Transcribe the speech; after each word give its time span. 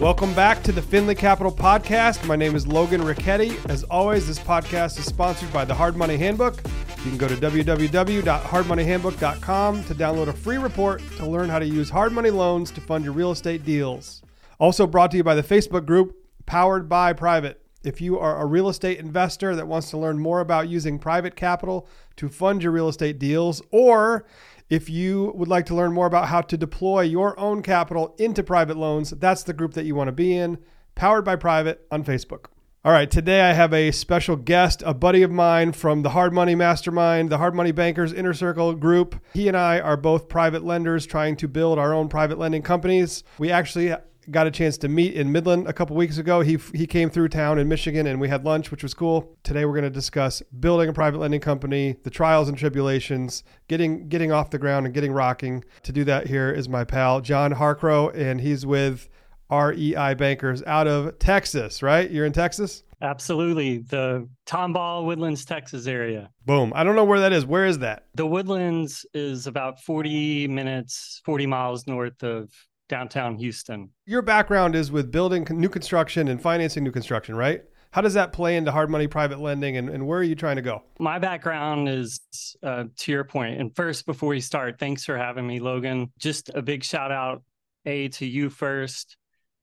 Welcome 0.00 0.32
back 0.34 0.62
to 0.62 0.72
the 0.72 0.80
Finley 0.80 1.14
Capital 1.14 1.52
Podcast. 1.52 2.26
My 2.26 2.34
name 2.34 2.56
is 2.56 2.66
Logan 2.66 3.02
Ricchetti. 3.02 3.68
As 3.68 3.84
always, 3.84 4.26
this 4.26 4.38
podcast 4.38 4.98
is 4.98 5.04
sponsored 5.04 5.52
by 5.52 5.66
the 5.66 5.74
Hard 5.74 5.98
Money 5.98 6.16
Handbook. 6.16 6.62
You 7.04 7.10
can 7.10 7.18
go 7.18 7.28
to 7.28 7.36
www.hardmoneyhandbook.com 7.36 9.84
to 9.84 9.94
download 9.94 10.28
a 10.28 10.32
free 10.32 10.56
report 10.56 11.02
to 11.18 11.26
learn 11.26 11.50
how 11.50 11.58
to 11.58 11.66
use 11.66 11.90
hard 11.90 12.12
money 12.12 12.30
loans 12.30 12.70
to 12.70 12.80
fund 12.80 13.04
your 13.04 13.12
real 13.12 13.32
estate 13.32 13.66
deals. 13.66 14.22
Also 14.58 14.86
brought 14.86 15.10
to 15.10 15.18
you 15.18 15.22
by 15.22 15.34
the 15.34 15.42
Facebook 15.42 15.84
group 15.84 16.17
Powered 16.48 16.88
by 16.88 17.12
Private. 17.12 17.60
If 17.84 18.00
you 18.00 18.18
are 18.18 18.40
a 18.40 18.46
real 18.46 18.70
estate 18.70 18.98
investor 18.98 19.54
that 19.54 19.68
wants 19.68 19.90
to 19.90 19.98
learn 19.98 20.18
more 20.18 20.40
about 20.40 20.70
using 20.70 20.98
private 20.98 21.36
capital 21.36 21.86
to 22.16 22.30
fund 22.30 22.62
your 22.62 22.72
real 22.72 22.88
estate 22.88 23.18
deals, 23.18 23.60
or 23.70 24.24
if 24.70 24.88
you 24.88 25.30
would 25.34 25.48
like 25.48 25.66
to 25.66 25.74
learn 25.74 25.92
more 25.92 26.06
about 26.06 26.28
how 26.28 26.40
to 26.40 26.56
deploy 26.56 27.02
your 27.02 27.38
own 27.38 27.60
capital 27.60 28.14
into 28.18 28.42
private 28.42 28.78
loans, 28.78 29.10
that's 29.10 29.42
the 29.42 29.52
group 29.52 29.74
that 29.74 29.84
you 29.84 29.94
want 29.94 30.08
to 30.08 30.12
be 30.12 30.34
in. 30.34 30.56
Powered 30.94 31.22
by 31.22 31.36
Private 31.36 31.86
on 31.90 32.02
Facebook. 32.02 32.46
All 32.82 32.92
right, 32.92 33.10
today 33.10 33.42
I 33.42 33.52
have 33.52 33.74
a 33.74 33.90
special 33.90 34.36
guest, 34.36 34.82
a 34.86 34.94
buddy 34.94 35.20
of 35.20 35.30
mine 35.30 35.72
from 35.72 36.00
the 36.00 36.10
Hard 36.10 36.32
Money 36.32 36.54
Mastermind, 36.54 37.28
the 37.28 37.36
Hard 37.36 37.54
Money 37.54 37.72
Bankers 37.72 38.14
Inner 38.14 38.32
Circle 38.32 38.72
group. 38.76 39.20
He 39.34 39.48
and 39.48 39.56
I 39.56 39.80
are 39.80 39.98
both 39.98 40.30
private 40.30 40.64
lenders 40.64 41.04
trying 41.04 41.36
to 41.36 41.46
build 41.46 41.78
our 41.78 41.92
own 41.92 42.08
private 42.08 42.38
lending 42.38 42.62
companies. 42.62 43.22
We 43.38 43.50
actually 43.50 43.94
got 44.30 44.46
a 44.46 44.50
chance 44.50 44.76
to 44.78 44.88
meet 44.88 45.14
in 45.14 45.32
Midland 45.32 45.66
a 45.66 45.72
couple 45.72 45.96
weeks 45.96 46.18
ago. 46.18 46.40
He 46.40 46.58
he 46.74 46.86
came 46.86 47.10
through 47.10 47.28
town 47.28 47.58
in 47.58 47.68
Michigan 47.68 48.06
and 48.06 48.20
we 48.20 48.28
had 48.28 48.44
lunch, 48.44 48.70
which 48.70 48.82
was 48.82 48.94
cool. 48.94 49.36
Today 49.42 49.64
we're 49.64 49.72
going 49.72 49.84
to 49.84 49.90
discuss 49.90 50.42
building 50.60 50.88
a 50.88 50.92
private 50.92 51.18
lending 51.18 51.40
company, 51.40 51.96
the 52.02 52.10
trials 52.10 52.48
and 52.48 52.58
tribulations, 52.58 53.44
getting 53.68 54.08
getting 54.08 54.32
off 54.32 54.50
the 54.50 54.58
ground 54.58 54.86
and 54.86 54.94
getting 54.94 55.12
rocking. 55.12 55.64
To 55.82 55.92
do 55.92 56.04
that 56.04 56.26
here 56.26 56.50
is 56.50 56.68
my 56.68 56.84
pal 56.84 57.20
John 57.20 57.52
Harcrow 57.52 58.14
and 58.14 58.40
he's 58.40 58.66
with 58.66 59.08
REI 59.50 60.14
Bankers 60.14 60.62
out 60.66 60.86
of 60.86 61.18
Texas, 61.18 61.82
right? 61.82 62.10
You're 62.10 62.26
in 62.26 62.32
Texas? 62.32 62.82
Absolutely. 63.00 63.78
The 63.78 64.28
Tomball, 64.46 65.04
Woodlands, 65.06 65.44
Texas 65.44 65.86
area. 65.86 66.30
Boom. 66.44 66.72
I 66.74 66.84
don't 66.84 66.96
know 66.96 67.04
where 67.04 67.20
that 67.20 67.32
is. 67.32 67.46
Where 67.46 67.64
is 67.64 67.78
that? 67.78 68.06
The 68.14 68.26
Woodlands 68.26 69.06
is 69.14 69.46
about 69.46 69.80
40 69.80 70.48
minutes, 70.48 71.22
40 71.24 71.46
miles 71.46 71.86
north 71.86 72.22
of 72.22 72.50
downtown 72.88 73.36
Houston. 73.36 73.90
Your 74.06 74.22
background 74.22 74.74
is 74.74 74.90
with 74.90 75.10
building 75.10 75.46
new 75.50 75.68
construction 75.68 76.28
and 76.28 76.40
financing 76.40 76.84
new 76.84 76.90
construction, 76.90 77.36
right? 77.36 77.62
How 77.90 78.02
does 78.02 78.14
that 78.14 78.32
play 78.32 78.56
into 78.56 78.70
hard 78.70 78.90
money 78.90 79.06
private 79.06 79.40
lending 79.40 79.76
and, 79.76 79.88
and 79.88 80.06
where 80.06 80.18
are 80.18 80.24
you 80.24 80.34
trying 80.34 80.56
to 80.56 80.62
go? 80.62 80.82
My 80.98 81.18
background 81.18 81.88
is 81.88 82.20
uh, 82.62 82.84
to 82.98 83.12
your 83.12 83.24
point. 83.24 83.60
And 83.60 83.74
first, 83.74 84.04
before 84.04 84.30
we 84.30 84.40
start, 84.40 84.78
thanks 84.78 85.04
for 85.04 85.16
having 85.16 85.46
me, 85.46 85.58
Logan. 85.58 86.12
Just 86.18 86.50
a 86.54 86.60
big 86.60 86.84
shout 86.84 87.10
out, 87.10 87.42
A, 87.86 88.08
to 88.08 88.26
you 88.26 88.50
first, 88.50 89.16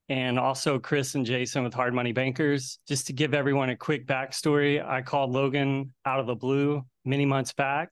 and 0.09 0.39
also 0.39 0.79
Chris 0.79 1.13
and 1.13 1.25
Jason 1.25 1.63
with 1.63 1.73
Hard 1.73 1.93
Money 1.93 2.13
Bankers. 2.13 2.79
Just 2.87 3.07
to 3.07 3.13
give 3.13 3.35
everyone 3.35 3.69
a 3.69 3.75
quick 3.75 4.07
backstory, 4.07 4.83
I 4.83 5.03
called 5.03 5.31
Logan 5.31 5.93
out 6.05 6.19
of 6.19 6.25
the 6.25 6.35
blue 6.35 6.83
many 7.05 7.25
months 7.25 7.53
back 7.53 7.91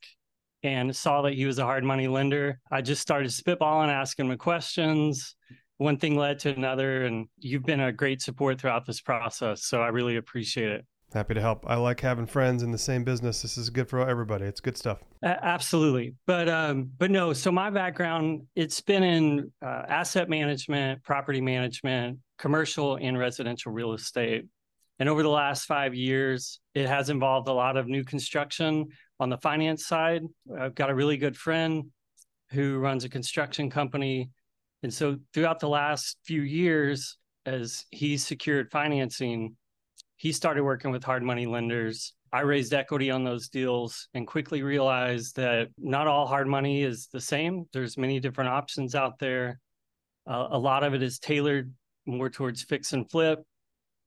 and 0.64 0.96
saw 0.96 1.22
that 1.24 1.34
he 1.34 1.46
was 1.46 1.60
a 1.60 1.64
hard 1.64 1.84
money 1.84 2.08
lender. 2.08 2.60
I 2.72 2.82
just 2.82 3.02
started 3.02 3.30
spitballing, 3.30 3.90
asking 3.90 4.32
him 4.32 4.38
questions. 4.38 5.36
One 5.78 5.98
thing 5.98 6.16
led 6.16 6.40
to 6.40 6.54
another, 6.54 7.06
and 7.06 7.28
you've 7.38 7.64
been 7.64 7.82
a 7.82 7.92
great 7.92 8.22
support 8.22 8.60
throughout 8.60 8.86
this 8.86 9.02
process. 9.02 9.66
So 9.66 9.82
I 9.82 9.90
really 9.90 10.16
appreciate 10.16 10.72
it. 10.72 10.86
Happy 11.14 11.36
to 11.36 11.42
help. 11.42 11.66
I 11.68 11.76
like 11.76 12.00
having 12.00 12.26
friends 12.26 12.64
in 12.64 12.72
the 12.72 12.78
same 12.78 13.04
business. 13.04 13.44
This 13.44 13.58
is 13.58 13.70
good 13.70 13.88
for 13.88 14.08
everybody. 14.08 14.46
It's 14.46 14.60
good 14.60 14.78
stuff. 14.78 15.00
Uh, 15.22 15.36
absolutely, 15.44 16.16
but 16.26 16.50
um, 16.50 16.90
but 16.98 17.12
no. 17.12 17.34
So 17.34 17.52
my 17.52 17.70
background, 17.70 18.44
it's 18.56 18.82
been 18.82 19.04
in 19.04 19.52
uh, 19.64 19.84
asset 19.88 20.28
management, 20.28 21.04
property 21.04 21.40
management, 21.40 22.18
commercial 22.40 22.96
and 22.96 23.18
residential 23.20 23.72
real 23.72 23.94
estate. 23.94 24.46
And 25.00 25.08
over 25.08 25.22
the 25.22 25.30
last 25.30 25.66
five 25.66 25.94
years, 25.94 26.60
it 26.74 26.88
has 26.88 27.10
involved 27.10 27.48
a 27.48 27.54
lot 27.54 27.78
of 27.78 27.88
new 27.88 28.04
construction 28.04 28.88
on 29.20 29.30
the 29.30 29.38
finance 29.38 29.86
side. 29.86 30.24
I've 30.60 30.76
got 30.76 30.90
a 30.90 30.96
really 30.96 31.18
good 31.18 31.38
friend 31.38 31.86
who 32.52 32.78
runs 32.78 33.04
a 33.04 33.10
construction 33.10 33.70
company. 33.70 34.30
And 34.84 34.94
so 34.94 35.18
throughout 35.34 35.60
the 35.60 35.70
last 35.70 36.18
few 36.26 36.42
years, 36.42 37.18
as 37.46 37.86
he 37.92 38.18
secured 38.18 38.72
financing, 38.72 39.56
he 40.18 40.32
started 40.32 40.64
working 40.64 40.92
with 40.92 41.04
hard 41.04 41.24
money 41.24 41.46
lenders. 41.46 42.14
I 42.32 42.42
raised 42.42 42.74
equity 42.74 43.12
on 43.12 43.24
those 43.24 43.50
deals 43.50 44.08
and 44.14 44.26
quickly 44.26 44.64
realized 44.64 45.36
that 45.36 45.70
not 45.78 46.08
all 46.08 46.26
hard 46.26 46.48
money 46.48 46.84
is 46.84 47.08
the 47.12 47.22
same. 47.22 47.66
There's 47.74 47.98
many 47.98 48.20
different 48.20 48.50
options 48.50 48.96
out 48.96 49.20
there. 49.20 49.60
Uh, 50.26 50.48
a 50.52 50.58
lot 50.58 50.84
of 50.84 50.94
it 50.94 51.04
is 51.04 51.20
tailored 51.20 51.72
more 52.06 52.30
towards 52.30 52.64
fix 52.64 52.94
and 52.94 53.10
flip 53.10 53.44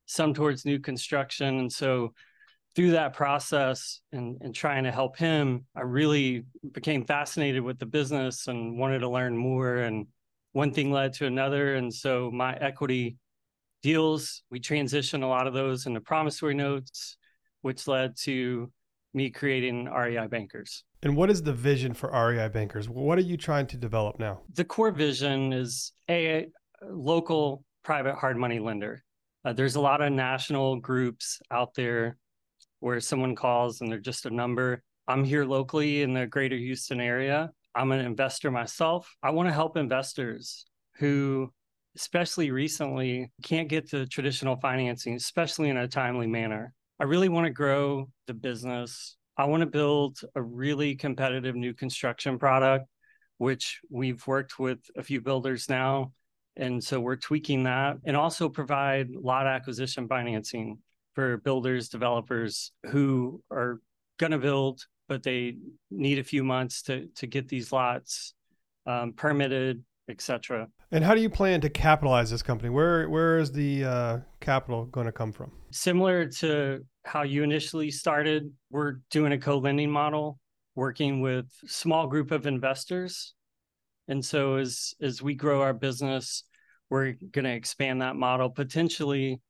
some 0.07 0.33
towards 0.33 0.65
new 0.65 0.79
construction. 0.79 1.59
And 1.59 1.73
so 1.73 2.15
through 2.77 2.91
that 2.91 3.15
process 3.15 4.01
and, 4.13 4.37
and 4.43 4.55
trying 4.55 4.85
to 4.85 4.93
help 4.93 5.17
him, 5.17 5.65
I 5.75 5.81
really 5.81 6.45
became 6.73 7.07
fascinated 7.07 7.63
with 7.63 7.79
the 7.79 7.87
business 7.87 8.49
and 8.49 8.79
wanted 8.79 8.99
to 8.99 9.09
learn 9.09 9.35
more. 9.35 9.77
And 9.77 10.07
one 10.53 10.73
thing 10.73 10.93
led 10.93 11.15
to 11.15 11.27
another. 11.27 11.77
And 11.77 11.93
so 11.93 12.31
my 12.31 12.55
equity 12.55 13.17
deals, 13.83 14.43
we 14.51 14.61
transitioned 14.61 15.23
a 15.23 15.27
lot 15.27 15.47
of 15.47 15.55
those 15.55 15.87
into 15.87 16.03
promissory 16.03 16.55
notes, 16.55 17.17
which 17.63 17.89
led 17.89 18.15
to 18.25 18.71
me 19.15 19.31
creating 19.31 19.87
REI 19.87 20.27
Bankers. 20.27 20.85
And 21.03 21.17
what 21.17 21.31
is 21.31 21.43
the 21.43 21.55
vision 21.55 21.95
for 21.95 22.11
REI 22.11 22.49
Bankers? 22.49 22.91
What 22.91 23.17
are 23.17 23.23
you 23.23 23.39
trying 23.39 23.67
to 23.69 23.79
develop 23.79 24.19
now? 24.19 24.43
The 24.53 24.65
core 24.65 24.91
vision 24.91 25.55
is 25.55 25.93
a 26.11 26.49
local 26.87 27.65
private 27.83 28.17
hard 28.17 28.37
money 28.37 28.59
lender. 28.59 29.03
Uh, 29.47 29.55
there's 29.55 29.77
a 29.77 29.81
lot 29.81 30.03
of 30.03 30.13
national 30.13 30.77
groups 30.77 31.41
out 31.51 31.73
there 31.75 32.19
where 32.81 33.01
someone 33.01 33.35
calls 33.35 33.81
and 33.81 33.91
they're 33.91 33.99
just 33.99 34.27
a 34.27 34.31
number. 34.31 34.83
I'm 35.09 35.25
here 35.25 35.45
locally 35.45 36.03
in 36.03 36.15
the 36.15 36.27
greater 36.27 36.57
Houston 36.57 37.01
area. 37.01 37.51
I'm 37.75 37.93
an 37.93 38.01
investor 38.01 38.51
myself. 38.51 39.15
I 39.23 39.31
want 39.31 39.49
to 39.49 39.53
help 39.53 39.77
investors 39.77 40.67
who, 40.99 41.53
especially 41.97 42.51
recently, 42.51 43.31
can't 43.43 43.69
get 43.69 43.91
the 43.91 44.07
traditional 44.07 44.57
financing, 44.57 45.15
especially 45.15 45.69
in 45.69 45.77
a 45.77 45.89
timely 45.89 46.27
manner. 46.27 46.73
I 46.99 47.05
really 47.05 47.29
want 47.29 47.47
to 47.47 47.53
grow 47.53 48.09
the 48.27 48.35
business. 48.35 49.17
I 49.37 49.45
want 49.45 49.61
to 49.61 49.67
build 49.67 50.19
a 50.35 50.43
really 50.43 50.97
competitive 50.97 51.55
new 51.55 51.75
construction 51.75 52.39
product, 52.39 52.87
which 53.39 53.81
we've 53.91 54.27
worked 54.27 54.59
with 54.59 54.79
a 54.97 55.03
few 55.03 55.21
builders 55.21 55.69
now 55.69 56.13
and 56.57 56.83
so 56.83 56.99
we're 56.99 57.17
tweaking 57.17 57.65
that 57.65 57.99
and 58.05 58.17
also 58.17 58.49
provide 58.49 59.11
lot 59.11 59.47
acquisition 59.47 60.09
financing 60.09 60.79
for 61.17 61.39
builders, 61.39 61.89
developers 61.89 62.71
who 62.93 63.43
are 63.51 63.81
going 64.21 64.31
to 64.31 64.39
build, 64.39 64.87
but 65.09 65.25
they 65.25 65.57
need 65.91 66.21
a 66.21 66.25
few 66.25 66.45
months 66.45 66.83
to, 66.83 67.09
to 67.17 67.27
get 67.27 67.49
these 67.49 67.73
lots 67.73 68.35
um, 68.87 69.13
permitted, 69.15 69.83
etc. 70.09 70.69
And 70.93 71.03
how 71.03 71.17
do 71.17 71.21
you 71.21 71.29
plan 71.29 71.61
to 71.63 71.69
capitalize 71.69 72.31
this 72.31 72.45
company? 72.45 72.71
Where 72.71 73.09
where 73.09 73.39
is 73.39 73.51
the 73.51 73.85
uh, 73.85 74.19
capital 74.41 74.85
going 74.85 75.07
to 75.07 75.13
come 75.13 75.33
from? 75.33 75.51
Similar 75.73 76.27
to 76.27 76.85
how 77.05 77.23
you 77.23 77.43
initially 77.43 77.91
started, 77.91 78.53
we're 78.71 79.01
doing 79.11 79.33
a 79.33 79.39
co-lending 79.39 79.91
model, 79.91 80.39
working 80.77 81.21
with 81.21 81.47
small 81.67 82.07
group 82.07 82.31
of 82.31 82.47
investors 82.47 83.35
and 84.09 84.25
so 84.25 84.57
as 84.57 84.95
as 85.01 85.23
we 85.23 85.35
grow 85.35 85.63
our 85.63 85.75
business, 85.75 86.45
we're 86.91 87.15
going 87.31 87.45
to 87.45 87.53
expand 87.53 88.03
that 88.03 88.17
model. 88.17 88.51
Potentially 88.51 89.41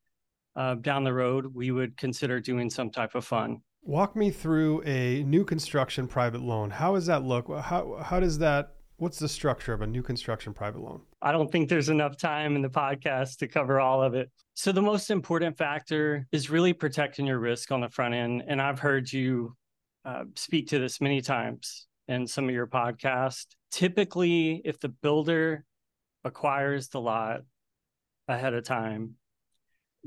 uh, 0.57 0.75
down 0.75 1.03
the 1.03 1.13
road, 1.13 1.45
we 1.53 1.71
would 1.71 1.95
consider 1.95 2.39
doing 2.39 2.69
some 2.69 2.89
type 2.89 3.15
of 3.15 3.23
fund. 3.23 3.59
Walk 3.83 4.15
me 4.15 4.31
through 4.31 4.81
a 4.83 5.23
new 5.23 5.45
construction 5.45 6.07
private 6.07 6.41
loan. 6.41 6.69
How 6.69 6.95
does 6.95 7.05
that 7.05 7.23
look? 7.23 7.47
How 7.47 7.99
how 8.03 8.19
does 8.19 8.37
that? 8.39 8.73
What's 8.97 9.19
the 9.19 9.29
structure 9.29 9.73
of 9.73 9.81
a 9.81 9.87
new 9.87 10.01
construction 10.01 10.53
private 10.53 10.81
loan? 10.81 11.01
I 11.21 11.31
don't 11.31 11.51
think 11.51 11.69
there's 11.69 11.89
enough 11.89 12.17
time 12.17 12.55
in 12.55 12.63
the 12.63 12.69
podcast 12.69 13.37
to 13.37 13.47
cover 13.47 13.79
all 13.79 14.01
of 14.01 14.15
it. 14.15 14.29
So 14.55 14.71
the 14.71 14.81
most 14.81 15.11
important 15.11 15.55
factor 15.55 16.27
is 16.31 16.49
really 16.49 16.73
protecting 16.73 17.27
your 17.27 17.37
risk 17.39 17.71
on 17.71 17.81
the 17.81 17.89
front 17.89 18.15
end. 18.15 18.43
And 18.47 18.59
I've 18.59 18.79
heard 18.79 19.13
you 19.13 19.55
uh, 20.03 20.23
speak 20.35 20.67
to 20.69 20.79
this 20.79 20.99
many 20.99 21.21
times 21.21 21.85
in 22.07 22.25
some 22.25 22.45
of 22.45 22.55
your 22.55 22.65
podcasts 22.65 23.45
typically 23.71 24.61
if 24.65 24.79
the 24.79 24.89
builder 24.89 25.63
acquires 26.23 26.89
the 26.89 27.01
lot 27.01 27.41
ahead 28.27 28.53
of 28.53 28.63
time 28.63 29.15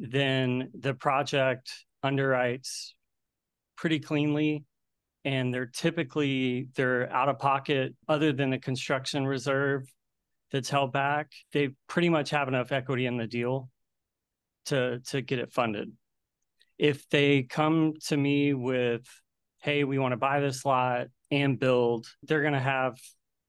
then 0.00 0.70
the 0.78 0.94
project 0.94 1.72
underwrites 2.04 2.92
pretty 3.76 4.00
cleanly 4.00 4.64
and 5.24 5.52
they're 5.52 5.66
typically 5.66 6.68
they're 6.74 7.12
out 7.12 7.28
of 7.28 7.38
pocket 7.38 7.94
other 8.08 8.32
than 8.32 8.50
the 8.50 8.58
construction 8.58 9.26
reserve 9.26 9.82
that's 10.50 10.70
held 10.70 10.92
back 10.92 11.30
they 11.52 11.68
pretty 11.88 12.08
much 12.08 12.30
have 12.30 12.48
enough 12.48 12.72
equity 12.72 13.06
in 13.06 13.16
the 13.16 13.26
deal 13.26 13.68
to 14.66 15.00
to 15.00 15.20
get 15.20 15.38
it 15.38 15.52
funded. 15.52 15.92
If 16.78 17.08
they 17.10 17.42
come 17.42 17.94
to 18.06 18.16
me 18.16 18.54
with, 18.54 19.06
"Hey, 19.58 19.84
we 19.84 19.98
want 19.98 20.12
to 20.12 20.16
buy 20.16 20.40
this 20.40 20.64
lot 20.64 21.08
and 21.30 21.58
build," 21.58 22.06
they're 22.22 22.42
going 22.42 22.54
to 22.54 22.60
have 22.60 22.98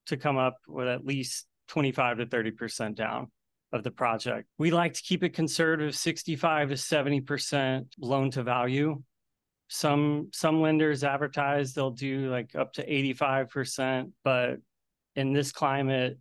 to 0.07 0.18
come 0.18 0.38
up 0.38 0.57
with 0.68 0.88
at 0.88 1.06
least 1.06 1.48
25 1.68 2.18
to 2.18 2.25
30% 2.25 2.95
down 2.95 3.31
of 3.72 3.84
the 3.84 3.92
project. 3.92 4.48
We 4.58 4.72
like 4.72 4.94
to 4.94 5.02
keep 5.02 5.24
it 5.24 5.30
conservative, 5.30 5.96
65 5.96 6.70
to 6.70 6.76
70% 6.76 7.86
loan 8.00 8.32
to 8.32 8.44
value. 8.44 9.02
Some 9.70 10.30
some 10.34 10.62
lenders 10.62 11.04
advertise 11.04 11.74
they'll 11.74 11.92
do 11.92 12.30
like 12.30 12.56
up 12.56 12.74
to 12.74 12.86
85%, 12.86 14.12
but 14.24 14.58
in 15.16 15.32
this 15.32 15.54
climate, 15.54 16.18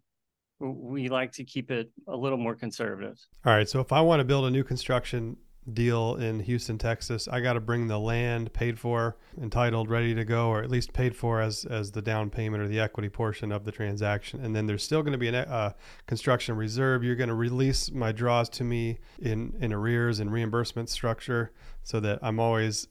we 0.61 1.09
like 1.09 1.33
to 1.33 1.45
keep 1.45 1.71
it 1.71 1.91
a 2.07 2.17
little 2.17 2.39
more 2.39 2.55
conservative. 2.55 3.19
All 3.45 3.53
right. 3.53 3.69
So 3.69 3.81
if 3.81 3.93
I 3.93 4.01
want 4.03 4.21
to 4.21 4.25
build 4.25 4.45
a 4.45 4.51
new 4.51 4.63
construction 4.63 5.37
deal 5.73 6.17
in 6.17 6.41
Houston, 6.41 6.79
Texas, 6.79 7.29
I 7.29 7.41
got 7.41 7.55
to 7.55 7.61
bring 7.61 7.87
the 7.87 7.99
land 7.99 8.53
paid 8.53 8.79
for, 8.79 9.17
entitled, 9.41 9.91
ready 9.91 10.15
to 10.15 10.25
go, 10.25 10.49
or 10.49 10.63
at 10.63 10.71
least 10.71 10.93
paid 10.93 11.15
for 11.15 11.41
as 11.41 11.65
as 11.65 11.93
the 11.93 12.03
down 12.03 12.31
payment 12.31 12.63
or 12.63 12.69
the 12.69 12.81
equity 12.81 13.09
portion 13.09 13.53
of 13.53 13.65
the 13.65 13.73
transaction. 13.73 14.45
And 14.45 14.55
then 14.55 14.67
there's 14.67 14.83
still 14.83 15.03
going 15.03 15.13
to 15.13 15.19
be 15.19 15.29
a 15.29 15.43
uh, 15.43 15.73
construction 16.07 16.57
reserve. 16.57 17.05
You're 17.05 17.17
going 17.17 17.29
to 17.29 17.35
release 17.35 17.91
my 17.91 18.13
draws 18.13 18.49
to 18.51 18.65
me 18.65 18.99
in 19.21 19.55
in 19.61 19.73
arrears 19.73 20.21
and 20.21 20.33
reimbursement 20.33 20.89
structure, 20.89 21.53
so 21.83 22.01
that 22.01 22.19
I'm 22.23 22.41
always 22.41 22.89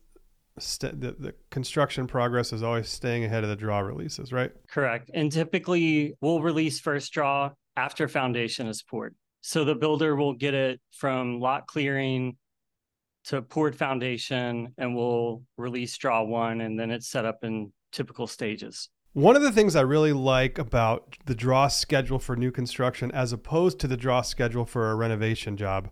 St- 0.57 0.99
the, 0.99 1.15
the, 1.17 1.33
construction 1.51 2.05
progress 2.05 2.51
is 2.51 2.63
always 2.63 2.89
staying 2.89 3.23
ahead 3.23 3.43
of 3.43 3.49
the 3.49 3.55
draw 3.55 3.79
releases, 3.79 4.33
right? 4.33 4.51
Correct. 4.67 5.09
And 5.13 5.31
typically 5.31 6.15
we'll 6.19 6.41
release 6.41 6.81
first 6.81 7.13
draw 7.13 7.51
after 7.77 8.09
foundation 8.09 8.67
is 8.67 8.83
poured. 8.83 9.15
So 9.41 9.63
the 9.63 9.75
builder 9.75 10.17
will 10.17 10.33
get 10.33 10.53
it 10.53 10.81
from 10.91 11.39
lot 11.39 11.65
clearing 11.67 12.35
to 13.25 13.41
poured 13.41 13.75
foundation 13.75 14.73
and 14.77 14.95
we'll 14.95 15.43
release 15.57 15.97
draw 15.97 16.23
one 16.23 16.61
and 16.61 16.79
then 16.79 16.91
it's 16.91 17.07
set 17.07 17.25
up 17.25 17.43
in 17.43 17.71
typical 17.91 18.27
stages. 18.27 18.89
One 19.13 19.35
of 19.35 19.41
the 19.41 19.51
things 19.51 19.75
I 19.75 19.81
really 19.81 20.13
like 20.13 20.57
about 20.59 21.17
the 21.25 21.35
draw 21.35 21.67
schedule 21.67 22.19
for 22.19 22.35
new 22.35 22.51
construction 22.51 23.11
as 23.11 23.33
opposed 23.33 23.79
to 23.79 23.87
the 23.87 23.97
draw 23.97 24.21
schedule 24.21 24.65
for 24.65 24.91
a 24.91 24.95
renovation 24.95 25.57
job 25.57 25.89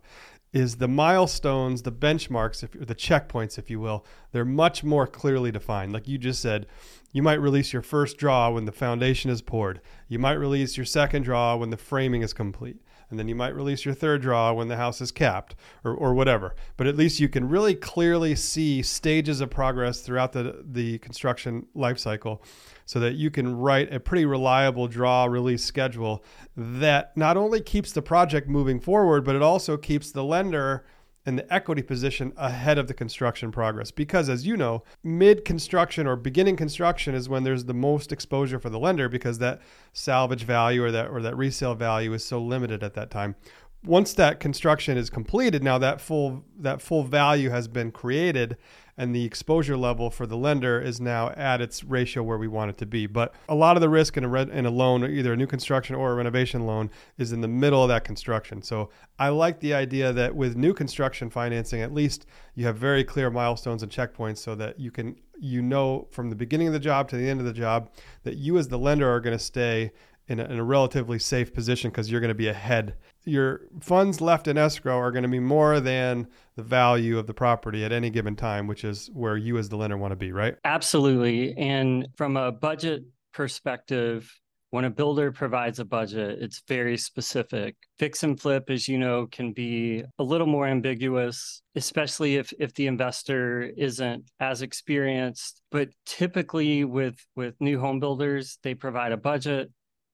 is 0.52 0.76
the 0.76 0.88
milestones, 0.88 1.82
the 1.82 1.92
benchmarks, 1.92 2.62
if, 2.62 2.72
the 2.72 2.94
checkpoints, 2.94 3.58
if 3.58 3.68
you 3.68 3.80
will, 3.80 4.06
they're 4.32 4.44
much 4.44 4.82
more 4.82 5.06
clearly 5.06 5.52
defined. 5.52 5.92
Like 5.92 6.08
you 6.08 6.16
just 6.16 6.40
said, 6.40 6.66
you 7.12 7.22
might 7.22 7.40
release 7.40 7.72
your 7.72 7.82
first 7.82 8.16
draw 8.16 8.50
when 8.50 8.64
the 8.64 8.72
foundation 8.72 9.30
is 9.30 9.42
poured. 9.42 9.80
You 10.08 10.18
might 10.18 10.32
release 10.32 10.76
your 10.76 10.86
second 10.86 11.22
draw 11.22 11.56
when 11.56 11.70
the 11.70 11.76
framing 11.76 12.22
is 12.22 12.32
complete 12.32 12.76
and 13.10 13.18
then 13.18 13.28
you 13.28 13.34
might 13.34 13.54
release 13.54 13.84
your 13.84 13.94
third 13.94 14.22
draw 14.22 14.52
when 14.52 14.68
the 14.68 14.76
house 14.76 15.00
is 15.00 15.10
capped 15.10 15.54
or, 15.84 15.94
or 15.94 16.14
whatever. 16.14 16.54
But 16.76 16.86
at 16.86 16.96
least 16.96 17.20
you 17.20 17.28
can 17.28 17.48
really 17.48 17.74
clearly 17.74 18.34
see 18.34 18.82
stages 18.82 19.40
of 19.40 19.50
progress 19.50 20.00
throughout 20.00 20.32
the, 20.32 20.62
the 20.64 20.98
construction 20.98 21.66
life 21.74 21.98
cycle 21.98 22.42
so 22.84 23.00
that 23.00 23.14
you 23.14 23.30
can 23.30 23.56
write 23.56 23.92
a 23.92 24.00
pretty 24.00 24.24
reliable 24.24 24.88
draw 24.88 25.24
release 25.24 25.64
schedule 25.64 26.24
that 26.56 27.16
not 27.16 27.36
only 27.36 27.60
keeps 27.60 27.92
the 27.92 28.02
project 28.02 28.48
moving 28.48 28.80
forward, 28.80 29.24
but 29.24 29.36
it 29.36 29.42
also 29.42 29.76
keeps 29.76 30.10
the 30.10 30.24
lender– 30.24 30.84
and 31.28 31.38
the 31.38 31.52
equity 31.52 31.82
position 31.82 32.32
ahead 32.38 32.78
of 32.78 32.88
the 32.88 32.94
construction 32.94 33.52
progress. 33.52 33.90
Because 33.90 34.30
as 34.30 34.46
you 34.46 34.56
know, 34.56 34.82
mid 35.04 35.44
construction 35.44 36.06
or 36.06 36.16
beginning 36.16 36.56
construction 36.56 37.14
is 37.14 37.28
when 37.28 37.44
there's 37.44 37.66
the 37.66 37.74
most 37.74 38.12
exposure 38.12 38.58
for 38.58 38.70
the 38.70 38.78
lender 38.78 39.10
because 39.10 39.38
that 39.38 39.60
salvage 39.92 40.44
value 40.44 40.82
or 40.82 40.90
that 40.90 41.08
or 41.08 41.20
that 41.20 41.36
resale 41.36 41.74
value 41.74 42.14
is 42.14 42.24
so 42.24 42.40
limited 42.40 42.82
at 42.82 42.94
that 42.94 43.10
time. 43.10 43.36
Once 43.84 44.14
that 44.14 44.40
construction 44.40 44.96
is 44.96 45.10
completed, 45.10 45.62
now 45.62 45.76
that 45.76 46.00
full 46.00 46.44
that 46.58 46.80
full 46.80 47.02
value 47.02 47.50
has 47.50 47.68
been 47.68 47.92
created 47.92 48.56
and 48.98 49.14
the 49.14 49.24
exposure 49.24 49.76
level 49.76 50.10
for 50.10 50.26
the 50.26 50.36
lender 50.36 50.80
is 50.80 51.00
now 51.00 51.30
at 51.30 51.60
its 51.60 51.84
ratio 51.84 52.22
where 52.22 52.36
we 52.36 52.48
want 52.48 52.68
it 52.68 52.76
to 52.78 52.86
be. 52.86 53.06
But 53.06 53.32
a 53.48 53.54
lot 53.54 53.76
of 53.76 53.80
the 53.80 53.88
risk 53.88 54.16
in 54.16 54.24
a, 54.24 54.28
re- 54.28 54.50
in 54.50 54.66
a 54.66 54.70
loan, 54.70 55.04
either 55.04 55.32
a 55.32 55.36
new 55.36 55.46
construction 55.46 55.94
or 55.94 56.10
a 56.10 56.14
renovation 56.16 56.66
loan, 56.66 56.90
is 57.16 57.32
in 57.32 57.40
the 57.40 57.48
middle 57.48 57.82
of 57.82 57.88
that 57.88 58.04
construction. 58.04 58.60
So 58.60 58.90
I 59.18 59.28
like 59.28 59.60
the 59.60 59.72
idea 59.72 60.12
that 60.12 60.34
with 60.34 60.56
new 60.56 60.74
construction 60.74 61.30
financing, 61.30 61.80
at 61.80 61.94
least 61.94 62.26
you 62.56 62.66
have 62.66 62.76
very 62.76 63.04
clear 63.04 63.30
milestones 63.30 63.84
and 63.84 63.90
checkpoints 63.90 64.38
so 64.38 64.56
that 64.56 64.80
you 64.80 64.90
can 64.90 65.16
you 65.40 65.62
know 65.62 66.08
from 66.10 66.30
the 66.30 66.36
beginning 66.36 66.66
of 66.66 66.72
the 66.72 66.80
job 66.80 67.08
to 67.08 67.16
the 67.16 67.30
end 67.30 67.38
of 67.38 67.46
the 67.46 67.52
job 67.52 67.90
that 68.24 68.36
you 68.36 68.58
as 68.58 68.66
the 68.66 68.78
lender 68.78 69.08
are 69.08 69.20
going 69.20 69.36
to 69.36 69.42
stay 69.42 69.92
in 70.28 70.40
a, 70.40 70.44
in 70.44 70.58
a 70.58 70.64
relatively 70.64 71.18
safe 71.18 71.52
position 71.52 71.90
because 71.90 72.10
you're 72.10 72.20
going 72.20 72.28
to 72.28 72.34
be 72.34 72.48
ahead. 72.48 72.94
Your 73.24 73.62
funds 73.80 74.20
left 74.20 74.46
in 74.46 74.56
escrow 74.56 74.98
are 74.98 75.10
going 75.10 75.22
to 75.22 75.28
be 75.28 75.40
more 75.40 75.80
than 75.80 76.28
the 76.56 76.62
value 76.62 77.18
of 77.18 77.26
the 77.26 77.34
property 77.34 77.84
at 77.84 77.92
any 77.92 78.10
given 78.10 78.36
time, 78.36 78.66
which 78.66 78.84
is 78.84 79.10
where 79.12 79.36
you 79.36 79.58
as 79.58 79.68
the 79.68 79.76
lender 79.76 79.96
want 79.96 80.12
to 80.12 80.16
be, 80.16 80.32
right? 80.32 80.56
Absolutely. 80.64 81.56
And 81.56 82.08
from 82.16 82.36
a 82.36 82.52
budget 82.52 83.04
perspective, 83.32 84.30
when 84.70 84.84
a 84.84 84.90
builder 84.90 85.32
provides 85.32 85.78
a 85.78 85.84
budget, 85.84 86.42
it's 86.42 86.62
very 86.68 86.98
specific. 86.98 87.74
Fix 87.98 88.22
and 88.22 88.38
flip, 88.38 88.68
as 88.68 88.86
you 88.86 88.98
know, 88.98 89.26
can 89.26 89.52
be 89.52 90.04
a 90.18 90.22
little 90.22 90.46
more 90.46 90.66
ambiguous, 90.66 91.62
especially 91.74 92.36
if 92.36 92.52
if 92.58 92.74
the 92.74 92.86
investor 92.86 93.62
isn't 93.62 94.30
as 94.40 94.60
experienced. 94.60 95.62
But 95.70 95.88
typically 96.04 96.84
with 96.84 97.16
with 97.34 97.54
new 97.60 97.80
home 97.80 97.98
builders, 97.98 98.58
they 98.62 98.74
provide 98.74 99.12
a 99.12 99.16
budget 99.16 99.70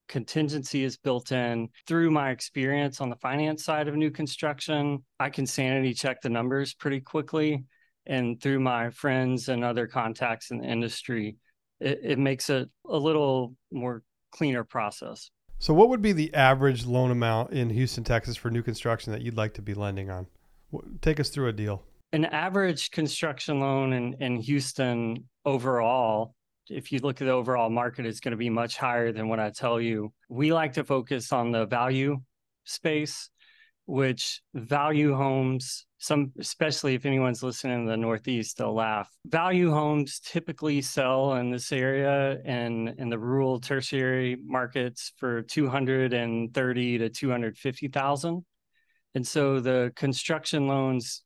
contingency 0.09 0.85
is 0.85 0.97
built 0.97 1.33
in. 1.33 1.69
Through 1.87 2.11
my 2.11 2.31
experience 2.31 3.01
on 3.01 3.11
the 3.11 3.17
finance 3.17 3.65
side 3.65 3.89
of 3.89 3.95
new 3.95 4.11
construction, 4.11 5.05
I 5.19 5.31
can 5.31 5.47
sanity 5.47 5.95
check 5.95 6.21
the 6.21 6.29
numbers 6.29 6.75
pretty 6.75 7.01
quickly. 7.01 7.65
And 8.07 8.41
through 8.41 8.61
my 8.61 8.91
friends 8.91 9.49
and 9.49 9.65
other 9.65 9.87
contacts 9.87 10.51
in 10.51 10.59
the 10.59 10.67
industry, 10.67 11.37
it, 11.81 12.01
it 12.03 12.19
makes 12.19 12.51
it 12.51 12.69
a 12.89 12.99
little 12.99 13.55
more 13.73 14.03
cleaner 14.31 14.65
process. 14.65 15.31
So, 15.59 15.73
what 15.73 15.89
would 15.89 16.03
be 16.03 16.13
the 16.13 16.35
average 16.35 16.85
loan 16.85 17.11
amount 17.11 17.53
in 17.53 17.71
Houston, 17.71 18.05
Texas 18.05 18.37
for 18.37 18.51
new 18.51 18.63
construction 18.63 19.13
that 19.13 19.23
you'd 19.23 19.37
like 19.37 19.55
to 19.55 19.63
be 19.63 19.73
lending 19.73 20.11
on? 20.11 20.27
Take 21.01 21.21
us 21.21 21.31
through 21.31 21.49
a 21.49 21.53
deal. 21.53 21.83
An 22.13 22.25
average 22.27 22.91
construction 22.91 23.61
loan 23.61 23.93
in, 23.93 24.15
in 24.21 24.37
Houston 24.41 25.25
overall 25.45 26.35
if 26.69 26.93
you 26.93 26.99
look 27.01 27.21
at 27.21 27.27
the 27.27 27.33
overall 27.33 27.71
market, 27.71 28.07
it's 28.07 28.21
going 28.21 28.33
to 28.33 28.39
be 28.39 28.51
much 28.51 28.77
higher 28.77 29.13
than 29.13 29.29
what 29.29 29.41
I 29.41 29.51
tell 29.51 29.81
you. 29.81 30.13
We 30.29 30.53
like 30.53 30.75
to 30.75 30.85
focus 30.85 31.33
on 31.33 31.53
the 31.53 31.67
value 31.67 32.19
space, 32.65 33.31
which 33.87 34.41
value 34.55 35.15
homes, 35.15 35.87
some 35.99 36.33
especially 36.39 36.95
if 36.95 37.07
anyone's 37.07 37.43
listening 37.43 37.81
in 37.81 37.87
the 37.87 37.97
Northeast, 37.97 38.59
they'll 38.59 38.75
laugh. 38.75 39.11
Value 39.27 39.71
homes 39.71 40.21
typically 40.21 40.81
sell 40.81 41.35
in 41.35 41.51
this 41.51 41.71
area 41.73 42.39
and 42.45 42.95
in 42.99 43.09
the 43.11 43.19
rural 43.19 43.61
tertiary 43.61 44.37
markets 44.45 45.13
for 45.19 45.43
230 45.43 46.99
to 46.99 47.09
250,000. 47.09 48.45
And 49.15 49.27
so 49.27 49.61
the 49.61 49.93
construction 49.95 50.67
loans 50.67 51.23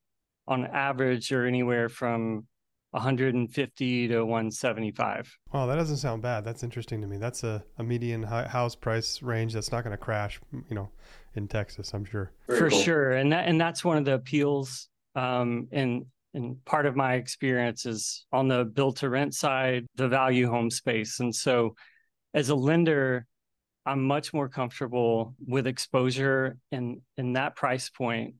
on 0.46 0.66
average 0.66 1.30
are 1.32 1.46
anywhere 1.46 1.88
from 1.88 2.46
150 2.90 4.08
to 4.08 4.22
175. 4.24 5.38
Oh, 5.52 5.66
that 5.66 5.76
doesn't 5.76 5.98
sound 5.98 6.22
bad. 6.22 6.44
That's 6.44 6.62
interesting 6.62 7.00
to 7.02 7.06
me. 7.06 7.18
That's 7.18 7.44
a, 7.44 7.62
a 7.78 7.84
median 7.84 8.22
house 8.22 8.74
price 8.74 9.22
range 9.22 9.52
that's 9.52 9.70
not 9.70 9.84
going 9.84 9.92
to 9.92 10.02
crash, 10.02 10.40
you 10.52 10.74
know, 10.74 10.88
in 11.34 11.48
Texas, 11.48 11.92
I'm 11.92 12.04
sure. 12.04 12.32
Very 12.46 12.58
For 12.58 12.70
cool. 12.70 12.80
sure. 12.80 13.12
And 13.12 13.32
that 13.32 13.46
and 13.46 13.60
that's 13.60 13.84
one 13.84 13.98
of 13.98 14.04
the 14.04 14.14
appeals 14.14 14.88
um 15.14 15.68
and 15.72 16.06
and 16.34 16.62
part 16.64 16.86
of 16.86 16.94
my 16.96 17.14
experience 17.14 17.86
is 17.86 18.26
on 18.32 18.48
the 18.48 18.64
build 18.64 18.96
to 18.98 19.08
rent 19.08 19.34
side, 19.34 19.86
the 19.96 20.08
value 20.08 20.48
home 20.50 20.70
space. 20.70 21.20
And 21.20 21.34
so 21.34 21.74
as 22.34 22.48
a 22.50 22.54
lender, 22.54 23.26
I'm 23.86 24.04
much 24.04 24.34
more 24.34 24.48
comfortable 24.48 25.34
with 25.46 25.66
exposure 25.66 26.56
in 26.72 27.02
in 27.16 27.34
that 27.34 27.56
price 27.56 27.90
point 27.90 28.34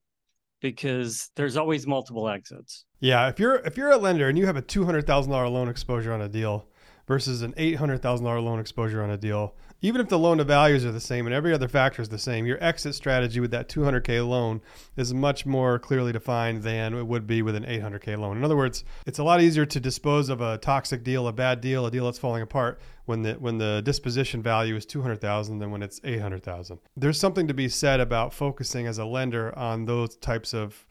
because 0.60 1.30
there's 1.36 1.56
always 1.56 1.86
multiple 1.86 2.28
exits. 2.28 2.84
Yeah, 3.00 3.28
if 3.28 3.38
you're 3.38 3.56
if 3.56 3.76
you're 3.76 3.90
a 3.90 3.96
lender 3.96 4.28
and 4.28 4.36
you 4.36 4.46
have 4.46 4.56
a 4.56 4.62
two 4.62 4.84
hundred 4.84 5.06
thousand 5.06 5.32
dollar 5.32 5.48
loan 5.48 5.68
exposure 5.68 6.12
on 6.12 6.22
a 6.22 6.28
deal 6.28 6.66
versus 7.08 7.42
an 7.42 7.54
eight 7.56 7.76
hundred 7.76 8.00
thousand 8.00 8.26
dollar 8.26 8.40
loan 8.40 8.60
exposure 8.60 9.02
on 9.02 9.10
a 9.10 9.16
deal, 9.16 9.54
even 9.80 10.00
if 10.00 10.08
the 10.08 10.18
loan 10.18 10.38
to 10.38 10.44
values 10.44 10.84
are 10.84 10.92
the 10.92 11.00
same 11.00 11.26
and 11.26 11.34
every 11.34 11.52
other 11.52 11.66
factor 11.66 12.02
is 12.02 12.10
the 12.10 12.18
same, 12.18 12.46
your 12.46 12.62
exit 12.62 12.94
strategy 12.94 13.40
with 13.40 13.50
that 13.50 13.68
200k 13.68 14.26
loan 14.28 14.60
is 14.96 15.14
much 15.14 15.46
more 15.46 15.78
clearly 15.78 16.12
defined 16.12 16.62
than 16.62 16.94
it 16.94 17.06
would 17.06 17.26
be 17.26 17.42
with 17.42 17.56
an 17.56 17.64
800k 17.64 18.18
loan. 18.18 18.36
In 18.36 18.44
other 18.44 18.56
words, 18.56 18.84
it's 19.06 19.18
a 19.18 19.24
lot 19.24 19.40
easier 19.40 19.64
to 19.64 19.80
dispose 19.80 20.28
of 20.28 20.40
a 20.40 20.58
toxic 20.58 21.02
deal, 21.02 21.26
a 21.26 21.32
bad 21.32 21.60
deal, 21.60 21.86
a 21.86 21.90
deal 21.90 22.04
that's 22.04 22.18
falling 22.18 22.42
apart 22.42 22.80
when 23.06 23.22
the 23.22 23.32
when 23.34 23.56
the 23.56 23.80
disposition 23.84 24.42
value 24.42 24.76
is 24.76 24.84
200,000 24.84 25.58
than 25.58 25.70
when 25.70 25.82
it's 25.82 26.00
800,000. 26.04 26.78
There's 26.94 27.18
something 27.18 27.48
to 27.48 27.54
be 27.54 27.68
said 27.68 28.00
about 28.00 28.34
focusing 28.34 28.86
as 28.86 28.98
a 28.98 29.06
lender 29.06 29.58
on 29.58 29.86
those 29.86 30.14
types 30.16 30.52
of 30.52 30.84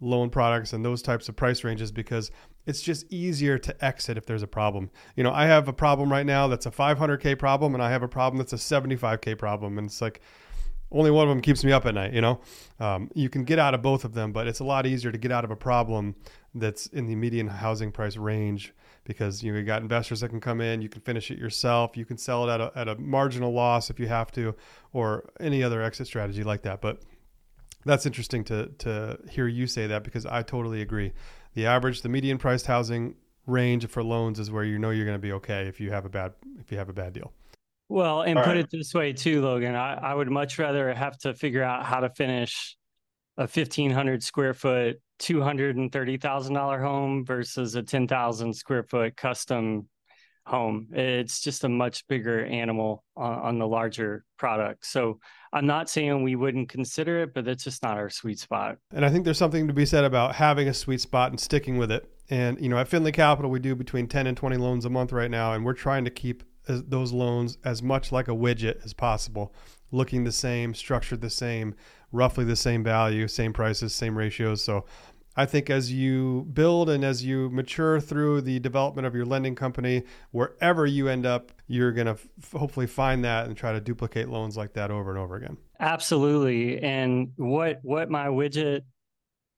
loan 0.00 0.30
products 0.30 0.72
and 0.72 0.84
those 0.84 1.02
types 1.02 1.28
of 1.28 1.36
price 1.36 1.64
ranges 1.64 1.90
because 1.90 2.30
it's 2.68 2.82
just 2.82 3.10
easier 3.10 3.56
to 3.56 3.84
exit 3.84 4.18
if 4.18 4.26
there's 4.26 4.42
a 4.42 4.46
problem. 4.46 4.90
You 5.16 5.24
know, 5.24 5.32
I 5.32 5.46
have 5.46 5.68
a 5.68 5.72
problem 5.72 6.12
right 6.12 6.26
now 6.26 6.48
that's 6.48 6.66
a 6.66 6.70
500k 6.70 7.38
problem 7.38 7.72
and 7.72 7.82
I 7.82 7.90
have 7.90 8.02
a 8.02 8.08
problem 8.08 8.36
that's 8.36 8.52
a 8.52 8.56
75k 8.56 9.38
problem 9.38 9.78
and 9.78 9.86
it's 9.86 10.02
like 10.02 10.20
only 10.90 11.10
one 11.10 11.26
of 11.26 11.30
them 11.30 11.40
keeps 11.40 11.64
me 11.64 11.72
up 11.72 11.86
at 11.86 11.94
night. 11.94 12.12
You 12.12 12.20
know, 12.20 12.40
um, 12.78 13.10
you 13.14 13.30
can 13.30 13.44
get 13.44 13.58
out 13.58 13.72
of 13.72 13.80
both 13.80 14.04
of 14.04 14.12
them, 14.12 14.32
but 14.32 14.46
it's 14.46 14.60
a 14.60 14.64
lot 14.64 14.84
easier 14.84 15.10
to 15.10 15.16
get 15.16 15.32
out 15.32 15.44
of 15.44 15.50
a 15.50 15.56
problem 15.56 16.14
that's 16.54 16.86
in 16.88 17.06
the 17.06 17.14
median 17.14 17.48
housing 17.48 17.90
price 17.90 18.18
range 18.18 18.74
because 19.04 19.42
you, 19.42 19.50
know, 19.50 19.58
you 19.58 19.64
got 19.64 19.80
investors 19.80 20.20
that 20.20 20.28
can 20.28 20.40
come 20.40 20.60
in, 20.60 20.82
you 20.82 20.90
can 20.90 21.00
finish 21.00 21.30
it 21.30 21.38
yourself, 21.38 21.96
you 21.96 22.04
can 22.04 22.18
sell 22.18 22.46
it 22.46 22.52
at 22.52 22.60
a, 22.60 22.72
at 22.74 22.88
a 22.88 22.96
marginal 22.96 23.50
loss 23.50 23.88
if 23.88 23.98
you 23.98 24.08
have 24.08 24.30
to, 24.32 24.54
or 24.92 25.30
any 25.40 25.62
other 25.62 25.82
exit 25.82 26.06
strategy 26.06 26.44
like 26.44 26.60
that. 26.62 26.82
But 26.82 27.00
that's 27.86 28.04
interesting 28.04 28.44
to 28.44 28.66
to 28.78 29.18
hear 29.30 29.48
you 29.48 29.66
say 29.66 29.86
that 29.86 30.04
because 30.04 30.26
I 30.26 30.42
totally 30.42 30.82
agree. 30.82 31.12
The 31.58 31.66
average, 31.66 32.02
the 32.02 32.08
median 32.08 32.38
priced 32.38 32.66
housing 32.66 33.16
range 33.44 33.84
for 33.88 34.04
loans 34.04 34.38
is 34.38 34.48
where 34.48 34.62
you 34.62 34.78
know 34.78 34.90
you're 34.90 35.04
going 35.04 35.16
to 35.16 35.20
be 35.20 35.32
okay 35.32 35.66
if 35.66 35.80
you 35.80 35.90
have 35.90 36.04
a 36.04 36.08
bad 36.08 36.34
if 36.60 36.70
you 36.70 36.78
have 36.78 36.88
a 36.88 36.92
bad 36.92 37.14
deal. 37.14 37.32
Well, 37.88 38.22
and 38.22 38.38
All 38.38 38.44
put 38.44 38.50
right. 38.50 38.58
it 38.58 38.70
this 38.70 38.94
way 38.94 39.12
too, 39.12 39.42
Logan. 39.42 39.74
I, 39.74 39.94
I 39.94 40.14
would 40.14 40.30
much 40.30 40.56
rather 40.60 40.94
have 40.94 41.18
to 41.18 41.34
figure 41.34 41.64
out 41.64 41.84
how 41.84 41.98
to 41.98 42.10
finish 42.10 42.76
a 43.38 43.42
1500 43.42 44.22
square 44.22 44.54
foot, 44.54 45.00
$230,000 45.18 46.80
home 46.80 47.24
versus 47.24 47.74
a 47.74 47.82
10,000 47.82 48.54
square 48.54 48.84
foot 48.84 49.16
custom 49.16 49.88
home. 50.48 50.88
It's 50.92 51.40
just 51.40 51.64
a 51.64 51.68
much 51.68 52.06
bigger 52.08 52.44
animal 52.44 53.04
on, 53.16 53.38
on, 53.38 53.58
the 53.58 53.66
larger 53.66 54.24
product. 54.38 54.86
So 54.86 55.20
I'm 55.52 55.66
not 55.66 55.90
saying 55.90 56.22
we 56.22 56.36
wouldn't 56.36 56.68
consider 56.68 57.22
it, 57.22 57.34
but 57.34 57.44
that's 57.44 57.64
just 57.64 57.82
not 57.82 57.96
our 57.96 58.10
sweet 58.10 58.38
spot. 58.38 58.78
And 58.92 59.04
I 59.04 59.10
think 59.10 59.24
there's 59.24 59.38
something 59.38 59.68
to 59.68 59.74
be 59.74 59.86
said 59.86 60.04
about 60.04 60.34
having 60.34 60.68
a 60.68 60.74
sweet 60.74 61.00
spot 61.00 61.30
and 61.30 61.38
sticking 61.38 61.76
with 61.76 61.92
it. 61.92 62.08
And, 62.30 62.60
you 62.60 62.68
know, 62.68 62.78
at 62.78 62.88
Finley 62.88 63.12
Capital, 63.12 63.50
we 63.50 63.60
do 63.60 63.74
between 63.74 64.06
10 64.06 64.26
and 64.26 64.36
20 64.36 64.56
loans 64.56 64.84
a 64.84 64.90
month 64.90 65.12
right 65.12 65.30
now, 65.30 65.52
and 65.52 65.64
we're 65.64 65.72
trying 65.72 66.04
to 66.04 66.10
keep 66.10 66.42
those 66.66 67.12
loans 67.12 67.58
as 67.64 67.82
much 67.82 68.12
like 68.12 68.28
a 68.28 68.32
widget 68.32 68.84
as 68.84 68.92
possible, 68.92 69.54
looking 69.90 70.24
the 70.24 70.32
same, 70.32 70.74
structured 70.74 71.20
the 71.22 71.30
same, 71.30 71.74
roughly 72.12 72.44
the 72.44 72.56
same 72.56 72.84
value, 72.84 73.26
same 73.26 73.52
prices, 73.52 73.94
same 73.94 74.16
ratios. 74.16 74.62
So 74.62 74.84
I 75.38 75.46
think 75.46 75.70
as 75.70 75.92
you 75.92 76.48
build 76.52 76.90
and 76.90 77.04
as 77.04 77.24
you 77.24 77.48
mature 77.50 78.00
through 78.00 78.40
the 78.40 78.58
development 78.58 79.06
of 79.06 79.14
your 79.14 79.24
lending 79.24 79.54
company, 79.54 80.02
wherever 80.32 80.84
you 80.84 81.06
end 81.06 81.26
up, 81.26 81.52
you're 81.68 81.92
going 81.92 82.08
to 82.08 82.14
f- 82.14 82.52
hopefully 82.52 82.88
find 82.88 83.24
that 83.24 83.46
and 83.46 83.56
try 83.56 83.72
to 83.72 83.80
duplicate 83.80 84.28
loans 84.28 84.56
like 84.56 84.72
that 84.72 84.90
over 84.90 85.10
and 85.10 85.18
over 85.18 85.36
again. 85.36 85.56
Absolutely. 85.78 86.82
And 86.82 87.30
what 87.36 87.78
what 87.82 88.10
my 88.10 88.26
widget 88.26 88.80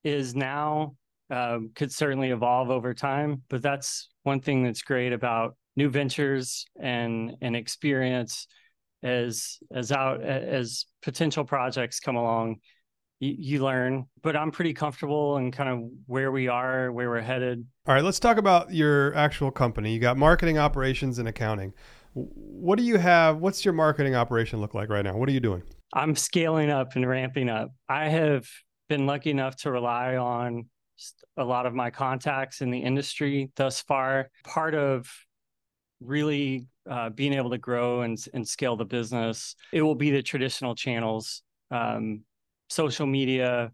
is 0.04 0.34
now 0.34 0.96
um, 1.30 1.70
could 1.74 1.90
certainly 1.90 2.28
evolve 2.28 2.68
over 2.68 2.92
time, 2.92 3.40
but 3.48 3.62
that's 3.62 4.10
one 4.22 4.40
thing 4.40 4.62
that's 4.62 4.82
great 4.82 5.14
about 5.14 5.56
new 5.76 5.88
ventures 5.88 6.66
and 6.78 7.36
and 7.40 7.56
experience 7.56 8.48
as 9.02 9.56
as 9.72 9.92
out 9.92 10.20
as 10.20 10.84
potential 11.00 11.44
projects 11.44 12.00
come 12.00 12.16
along 12.16 12.56
you, 13.20 13.62
learn 13.62 14.06
but 14.22 14.34
i'm 14.34 14.50
pretty 14.50 14.72
comfortable 14.72 15.36
in 15.36 15.52
kind 15.52 15.68
of 15.68 15.90
where 16.06 16.32
we 16.32 16.48
are 16.48 16.90
where 16.90 17.10
we're 17.10 17.20
headed. 17.20 17.64
All 17.86 17.94
right 17.94 18.02
let's 18.02 18.18
talk 18.18 18.38
about 18.38 18.72
your 18.72 19.14
actual 19.14 19.50
company. 19.50 19.92
You 19.92 20.00
got 20.00 20.16
marketing 20.16 20.58
operations 20.58 21.18
and 21.18 21.28
accounting. 21.28 21.72
What 22.14 22.78
do 22.78 22.84
you 22.84 22.96
have 22.98 23.38
what's 23.38 23.64
your 23.64 23.74
marketing 23.74 24.14
operation 24.14 24.60
look 24.60 24.74
like 24.74 24.88
right 24.88 25.04
now? 25.04 25.16
What 25.16 25.28
are 25.28 25.32
you 25.32 25.40
doing? 25.40 25.62
I'm 25.92 26.16
scaling 26.16 26.70
up 26.70 26.96
and 26.96 27.06
ramping 27.06 27.48
up. 27.48 27.70
I 27.88 28.08
have 28.08 28.48
been 28.88 29.06
lucky 29.06 29.30
enough 29.30 29.56
to 29.58 29.70
rely 29.70 30.16
on 30.16 30.66
a 31.36 31.44
lot 31.44 31.66
of 31.66 31.74
my 31.74 31.90
contacts 31.90 32.60
in 32.60 32.70
the 32.70 32.78
industry 32.78 33.50
thus 33.56 33.80
far. 33.80 34.30
Part 34.44 34.74
of 34.74 35.10
really 36.00 36.66
uh, 36.88 37.10
being 37.10 37.32
able 37.32 37.50
to 37.50 37.58
grow 37.58 38.02
and, 38.02 38.18
and 38.34 38.46
scale 38.46 38.76
the 38.76 38.84
business, 38.84 39.54
it 39.72 39.82
will 39.82 39.94
be 39.94 40.10
the 40.10 40.22
traditional 40.22 40.74
channels, 40.74 41.42
um, 41.70 42.22
social 42.70 43.06
media. 43.06 43.72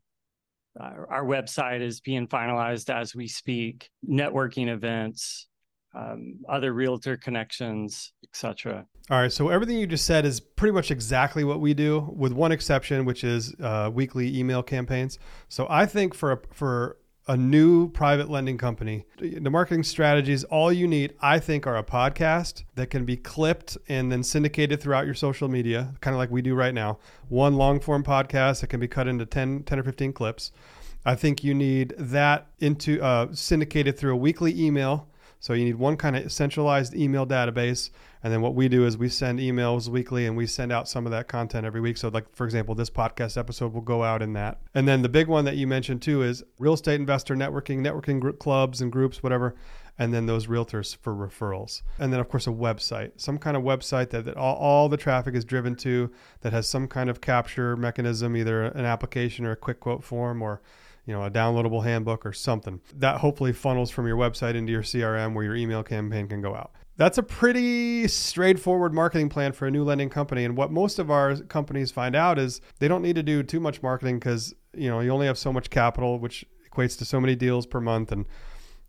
Uh, 0.78 0.90
our 1.08 1.24
website 1.24 1.80
is 1.80 2.00
being 2.00 2.26
finalized 2.26 2.92
as 2.92 3.14
we 3.14 3.28
speak. 3.28 3.90
Networking 4.08 4.68
events, 4.68 5.46
um, 5.94 6.38
other 6.48 6.72
realtor 6.72 7.16
connections, 7.16 8.12
etc. 8.24 8.86
All 9.08 9.20
right. 9.20 9.32
So 9.32 9.48
everything 9.48 9.78
you 9.78 9.86
just 9.86 10.04
said 10.04 10.24
is 10.24 10.40
pretty 10.40 10.72
much 10.72 10.90
exactly 10.90 11.44
what 11.44 11.60
we 11.60 11.72
do, 11.72 12.12
with 12.14 12.32
one 12.32 12.52
exception, 12.52 13.04
which 13.04 13.24
is 13.24 13.54
uh, 13.60 13.90
weekly 13.92 14.36
email 14.36 14.62
campaigns. 14.62 15.18
So 15.48 15.66
I 15.70 15.86
think 15.86 16.12
for 16.12 16.42
for 16.52 16.98
a 17.28 17.36
new 17.36 17.90
private 17.90 18.30
lending 18.30 18.56
company. 18.56 19.04
The 19.18 19.50
marketing 19.50 19.82
strategies, 19.82 20.44
all 20.44 20.72
you 20.72 20.86
need, 20.86 21.14
I 21.20 21.40
think, 21.40 21.66
are 21.66 21.76
a 21.76 21.82
podcast 21.82 22.62
that 22.76 22.88
can 22.88 23.04
be 23.04 23.16
clipped 23.16 23.76
and 23.88 24.12
then 24.12 24.22
syndicated 24.22 24.80
throughout 24.80 25.06
your 25.06 25.14
social 25.14 25.48
media, 25.48 25.94
kind 26.00 26.14
of 26.14 26.18
like 26.18 26.30
we 26.30 26.40
do 26.40 26.54
right 26.54 26.74
now. 26.74 26.98
One 27.28 27.56
long 27.56 27.80
form 27.80 28.04
podcast 28.04 28.60
that 28.60 28.68
can 28.68 28.78
be 28.78 28.86
cut 28.86 29.08
into 29.08 29.26
10, 29.26 29.64
10 29.64 29.78
or 29.78 29.82
15 29.82 30.12
clips. 30.12 30.52
I 31.04 31.14
think 31.16 31.42
you 31.42 31.54
need 31.54 31.94
that 31.98 32.46
into 32.60 33.02
uh, 33.02 33.28
syndicated 33.32 33.98
through 33.98 34.12
a 34.12 34.16
weekly 34.16 34.60
email. 34.60 35.08
So 35.40 35.52
you 35.52 35.64
need 35.64 35.76
one 35.76 35.96
kind 35.96 36.16
of 36.16 36.32
centralized 36.32 36.94
email 36.94 37.26
database 37.26 37.90
and 38.26 38.32
then 38.32 38.40
what 38.40 38.56
we 38.56 38.68
do 38.68 38.84
is 38.84 38.98
we 38.98 39.08
send 39.08 39.38
emails 39.38 39.86
weekly 39.86 40.26
and 40.26 40.36
we 40.36 40.48
send 40.48 40.72
out 40.72 40.88
some 40.88 41.06
of 41.06 41.12
that 41.12 41.28
content 41.28 41.64
every 41.64 41.80
week. 41.80 41.96
So, 41.96 42.08
like, 42.08 42.34
for 42.34 42.44
example, 42.44 42.74
this 42.74 42.90
podcast 42.90 43.38
episode 43.38 43.72
will 43.72 43.82
go 43.82 44.02
out 44.02 44.20
in 44.20 44.32
that. 44.32 44.58
And 44.74 44.88
then 44.88 45.02
the 45.02 45.08
big 45.08 45.28
one 45.28 45.44
that 45.44 45.56
you 45.56 45.68
mentioned 45.68 46.02
too 46.02 46.24
is 46.24 46.42
real 46.58 46.72
estate 46.72 46.98
investor 46.98 47.36
networking, 47.36 47.82
networking 47.86 48.18
group 48.18 48.40
clubs 48.40 48.80
and 48.80 48.90
groups, 48.90 49.22
whatever. 49.22 49.54
And 49.96 50.12
then 50.12 50.26
those 50.26 50.48
realtors 50.48 50.96
for 50.96 51.14
referrals. 51.14 51.82
And 52.00 52.12
then, 52.12 52.18
of 52.18 52.28
course, 52.28 52.48
a 52.48 52.50
website, 52.50 53.12
some 53.14 53.38
kind 53.38 53.56
of 53.56 53.62
website 53.62 54.10
that, 54.10 54.24
that 54.24 54.36
all, 54.36 54.56
all 54.56 54.88
the 54.88 54.96
traffic 54.96 55.36
is 55.36 55.44
driven 55.44 55.76
to 55.76 56.10
that 56.40 56.52
has 56.52 56.68
some 56.68 56.88
kind 56.88 57.08
of 57.08 57.20
capture 57.20 57.76
mechanism, 57.76 58.36
either 58.36 58.64
an 58.64 58.86
application 58.86 59.46
or 59.46 59.52
a 59.52 59.56
quick 59.56 59.78
quote 59.78 60.02
form 60.02 60.42
or 60.42 60.60
you 61.04 61.12
know, 61.12 61.22
a 61.22 61.30
downloadable 61.30 61.84
handbook 61.84 62.26
or 62.26 62.32
something 62.32 62.80
that 62.92 63.18
hopefully 63.18 63.52
funnels 63.52 63.92
from 63.92 64.08
your 64.08 64.16
website 64.16 64.56
into 64.56 64.72
your 64.72 64.82
CRM 64.82 65.32
where 65.32 65.44
your 65.44 65.54
email 65.54 65.84
campaign 65.84 66.26
can 66.26 66.42
go 66.42 66.52
out 66.52 66.72
that's 66.96 67.18
a 67.18 67.22
pretty 67.22 68.08
straightforward 68.08 68.94
marketing 68.94 69.28
plan 69.28 69.52
for 69.52 69.66
a 69.66 69.70
new 69.70 69.84
lending 69.84 70.08
company. 70.08 70.44
And 70.44 70.56
what 70.56 70.70
most 70.70 70.98
of 70.98 71.10
our 71.10 71.36
companies 71.36 71.90
find 71.90 72.16
out 72.16 72.38
is 72.38 72.60
they 72.78 72.88
don't 72.88 73.02
need 73.02 73.16
to 73.16 73.22
do 73.22 73.42
too 73.42 73.60
much 73.60 73.82
marketing 73.82 74.18
because 74.18 74.54
you 74.74 74.88
know 74.88 75.00
you 75.00 75.10
only 75.10 75.26
have 75.26 75.38
so 75.38 75.52
much 75.52 75.70
capital, 75.70 76.18
which 76.18 76.44
equates 76.70 76.96
to 76.98 77.04
so 77.04 77.20
many 77.20 77.36
deals 77.36 77.66
per 77.66 77.80
month, 77.80 78.12
and 78.12 78.26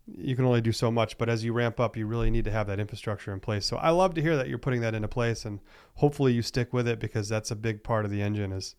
you 0.06 0.34
can 0.34 0.44
only 0.44 0.60
do 0.60 0.72
so 0.72 0.90
much. 0.90 1.18
But 1.18 1.28
as 1.28 1.44
you 1.44 1.52
ramp 1.52 1.78
up, 1.78 1.96
you 1.96 2.06
really 2.06 2.30
need 2.30 2.44
to 2.44 2.50
have 2.50 2.66
that 2.68 2.80
infrastructure 2.80 3.32
in 3.32 3.40
place. 3.40 3.66
So 3.66 3.76
I 3.76 3.90
love 3.90 4.14
to 4.14 4.22
hear 4.22 4.36
that 4.36 4.48
you're 4.48 4.58
putting 4.58 4.80
that 4.80 4.94
into 4.94 5.08
place, 5.08 5.44
and 5.44 5.60
hopefully 5.94 6.32
you 6.32 6.42
stick 6.42 6.72
with 6.72 6.88
it 6.88 6.98
because 6.98 7.28
that's 7.28 7.50
a 7.50 7.56
big 7.56 7.84
part 7.84 8.04
of 8.04 8.10
the 8.10 8.22
engine 8.22 8.52
is 8.52 8.74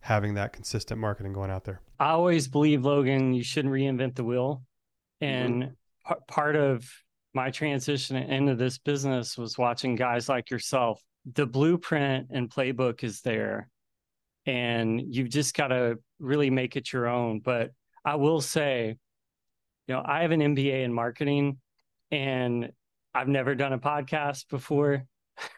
having 0.00 0.34
that 0.34 0.52
consistent 0.52 1.00
marketing 1.00 1.32
going 1.32 1.50
out 1.50 1.64
there. 1.64 1.80
I 1.98 2.10
always 2.10 2.48
believe 2.48 2.84
Logan, 2.84 3.32
you 3.32 3.42
shouldn't 3.42 3.72
reinvent 3.72 4.16
the 4.16 4.24
wheel, 4.24 4.62
and 5.22 5.62
mm-hmm. 5.62 6.14
part 6.28 6.56
of 6.56 6.86
my 7.34 7.50
transition 7.50 8.16
into 8.16 8.54
this 8.54 8.78
business 8.78 9.36
was 9.36 9.58
watching 9.58 9.96
guys 9.96 10.28
like 10.28 10.50
yourself. 10.50 11.02
The 11.34 11.46
blueprint 11.46 12.28
and 12.30 12.50
playbook 12.50 13.02
is 13.02 13.20
there, 13.22 13.68
and 14.46 15.00
you've 15.14 15.30
just 15.30 15.54
got 15.54 15.68
to 15.68 15.98
really 16.18 16.50
make 16.50 16.76
it 16.76 16.92
your 16.92 17.08
own. 17.08 17.40
But 17.40 17.72
I 18.04 18.16
will 18.16 18.40
say, 18.40 18.96
you 19.88 19.94
know, 19.94 20.02
I 20.04 20.22
have 20.22 20.30
an 20.30 20.40
MBA 20.40 20.84
in 20.84 20.92
marketing, 20.92 21.58
and 22.10 22.70
I've 23.14 23.28
never 23.28 23.54
done 23.54 23.72
a 23.72 23.78
podcast 23.78 24.48
before. 24.48 25.06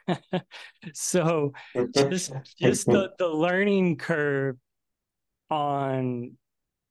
so 0.94 1.52
just 1.94 2.32
just 2.58 2.86
the, 2.86 3.10
the 3.18 3.28
learning 3.28 3.96
curve 3.96 4.56
on 5.50 6.32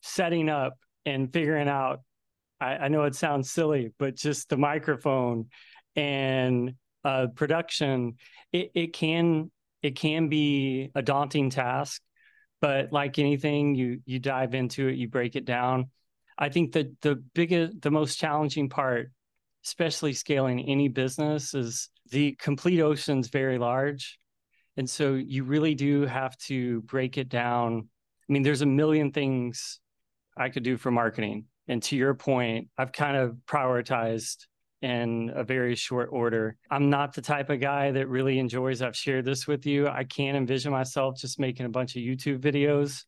setting 0.02 0.50
up 0.50 0.78
and 1.06 1.32
figuring 1.32 1.68
out 1.68 2.02
I, 2.66 2.86
I 2.86 2.88
know 2.88 3.04
it 3.04 3.16
sounds 3.16 3.52
silly, 3.52 3.94
but 4.00 4.16
just 4.16 4.50
the 4.50 4.58
microphone 4.58 5.48
and 5.96 6.74
uh, 7.04 7.28
production, 7.36 8.16
it, 8.52 8.72
it 8.74 8.94
can 8.94 9.52
it 9.82 9.96
can 9.96 10.30
be 10.30 10.90
a 10.96 11.02
daunting 11.02 11.52
task. 11.52 12.02
But 12.62 12.92
like 12.92 13.20
anything, 13.20 13.76
you 13.76 14.02
you 14.06 14.20
dive 14.20 14.56
into 14.56 14.88
it, 14.88 14.96
you 14.96 15.08
break 15.08 15.36
it 15.36 15.46
down. 15.46 15.92
I 16.38 16.50
think 16.50 16.74
that 16.74 17.00
the 17.02 17.16
biggest, 17.34 17.82
the 17.82 17.92
most 17.92 18.18
challenging 18.18 18.70
part, 18.70 19.12
especially 19.66 20.14
scaling 20.14 20.60
any 20.68 20.90
business, 20.90 21.54
is 21.54 21.90
the 22.10 22.34
complete 22.34 22.82
ocean's 22.82 23.28
very 23.30 23.58
large, 23.58 24.18
and 24.78 24.90
so 24.90 25.14
you 25.14 25.44
really 25.44 25.76
do 25.76 26.06
have 26.06 26.36
to 26.50 26.82
break 26.82 27.18
it 27.18 27.30
down. 27.30 27.88
I 28.28 28.34
mean, 28.34 28.42
there's 28.42 28.64
a 28.64 28.66
million 28.66 29.12
things 29.12 29.80
I 30.36 30.50
could 30.50 30.64
do 30.64 30.78
for 30.78 30.92
marketing. 30.92 31.46
And 31.68 31.82
to 31.84 31.96
your 31.96 32.14
point, 32.14 32.70
I've 32.78 32.92
kind 32.92 33.18
of 33.18 33.38
prioritized 33.48 34.46
in 34.82 35.32
a 35.34 35.44
very 35.44 35.76
short 35.76 36.10
order. 36.12 36.58
I'm 36.70 36.90
not 36.90 37.14
the 37.14 37.22
type 37.22 37.50
of 37.50 37.60
guy 37.60 37.92
that 37.92 38.08
really 38.08 38.38
enjoys, 38.38 38.82
I've 38.82 38.96
shared 38.96 39.26
this 39.26 39.48
with 39.48 39.66
you. 39.66 39.88
I 39.88 40.04
can't 40.04 40.38
envision 40.38 40.72
myself 40.72 41.18
just 41.18 41.40
making 41.40 41.66
a 41.66 41.70
bunch 41.70 41.96
of 41.96 42.02
YouTube 42.02 42.40
videos, 42.40 43.04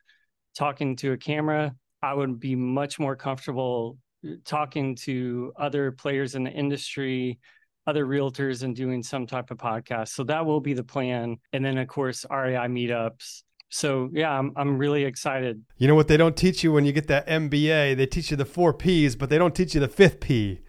talking 0.57 0.95
to 0.97 1.11
a 1.11 1.17
camera. 1.17 1.75
I 2.01 2.13
would 2.13 2.39
be 2.39 2.55
much 2.55 2.99
more 2.99 3.15
comfortable 3.15 3.97
uh, 4.27 4.31
talking 4.43 4.95
to 5.03 5.53
other 5.55 5.91
players 5.91 6.35
in 6.35 6.43
the 6.43 6.51
industry, 6.51 7.37
other 7.85 8.05
realtors, 8.05 8.63
and 8.63 8.75
doing 8.75 9.03
some 9.03 9.27
type 9.27 9.51
of 9.51 9.57
podcast. 9.57 10.09
So 10.09 10.23
that 10.23 10.45
will 10.45 10.61
be 10.61 10.73
the 10.73 10.83
plan. 10.83 11.37
And 11.53 11.63
then, 11.63 11.77
of 11.77 11.87
course, 11.87 12.25
REI 12.29 12.67
meetups 12.67 13.43
so 13.69 14.09
yeah, 14.13 14.31
I'm 14.31 14.53
I'm 14.55 14.77
really 14.77 15.03
excited. 15.03 15.63
You 15.77 15.87
know 15.87 15.95
what 15.95 16.07
they 16.07 16.17
don't 16.17 16.35
teach 16.35 16.63
you 16.63 16.71
when 16.71 16.85
you 16.85 16.91
get 16.91 17.07
that 17.07 17.27
MBA? 17.27 17.97
They 17.97 18.05
teach 18.05 18.31
you 18.31 18.37
the 18.37 18.45
four 18.45 18.73
P's, 18.73 19.15
but 19.15 19.29
they 19.29 19.37
don't 19.37 19.55
teach 19.55 19.73
you 19.73 19.81
the 19.81 19.87
fifth 19.87 20.19
P 20.19 20.61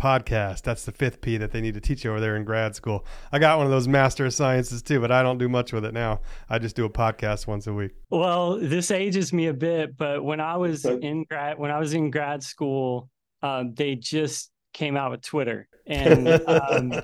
podcast. 0.00 0.62
That's 0.62 0.84
the 0.84 0.92
fifth 0.92 1.20
P 1.20 1.36
that 1.36 1.52
they 1.52 1.60
need 1.60 1.74
to 1.74 1.80
teach 1.80 2.04
you 2.04 2.10
over 2.10 2.20
there 2.20 2.34
in 2.36 2.44
grad 2.44 2.74
school. 2.74 3.04
I 3.30 3.38
got 3.38 3.58
one 3.58 3.66
of 3.66 3.70
those 3.70 3.86
Master 3.86 4.26
of 4.26 4.34
Sciences 4.34 4.82
too, 4.82 4.98
but 4.98 5.12
I 5.12 5.22
don't 5.22 5.38
do 5.38 5.48
much 5.48 5.72
with 5.72 5.84
it 5.84 5.92
now. 5.92 6.20
I 6.48 6.58
just 6.58 6.74
do 6.74 6.84
a 6.84 6.90
podcast 6.90 7.46
once 7.46 7.66
a 7.66 7.72
week. 7.72 7.92
Well, 8.08 8.58
this 8.58 8.90
ages 8.90 9.32
me 9.32 9.46
a 9.48 9.54
bit, 9.54 9.96
but 9.96 10.24
when 10.24 10.40
I 10.40 10.56
was 10.56 10.84
in 10.84 11.24
grad 11.24 11.58
when 11.58 11.70
I 11.70 11.78
was 11.78 11.92
in 11.92 12.10
grad 12.10 12.42
school, 12.42 13.10
um, 13.42 13.74
they 13.74 13.94
just 13.94 14.50
came 14.72 14.96
out 14.96 15.10
with 15.12 15.22
Twitter, 15.22 15.68
and 15.86 16.28
um, 16.48 16.94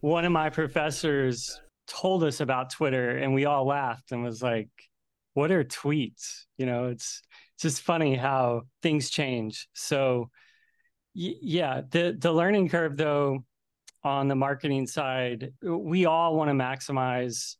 one 0.00 0.24
of 0.24 0.32
my 0.32 0.50
professors 0.50 1.60
told 1.90 2.24
us 2.24 2.40
about 2.40 2.70
Twitter, 2.70 3.10
and 3.18 3.34
we 3.34 3.44
all 3.44 3.66
laughed 3.66 4.12
and 4.12 4.22
was 4.22 4.42
like, 4.42 4.68
"What 5.34 5.50
are 5.50 5.64
tweets?" 5.64 6.44
You 6.56 6.66
know, 6.66 6.86
it's 6.86 7.22
it's 7.54 7.62
just 7.62 7.82
funny 7.82 8.16
how 8.16 8.62
things 8.82 9.10
change. 9.10 9.68
So 9.74 10.30
yeah, 11.14 11.82
the 11.90 12.16
the 12.18 12.32
learning 12.32 12.68
curve 12.68 12.96
though 12.96 13.44
on 14.02 14.28
the 14.28 14.34
marketing 14.34 14.86
side, 14.86 15.52
we 15.62 16.06
all 16.06 16.36
want 16.36 16.48
to 16.48 16.54
maximize 16.54 17.56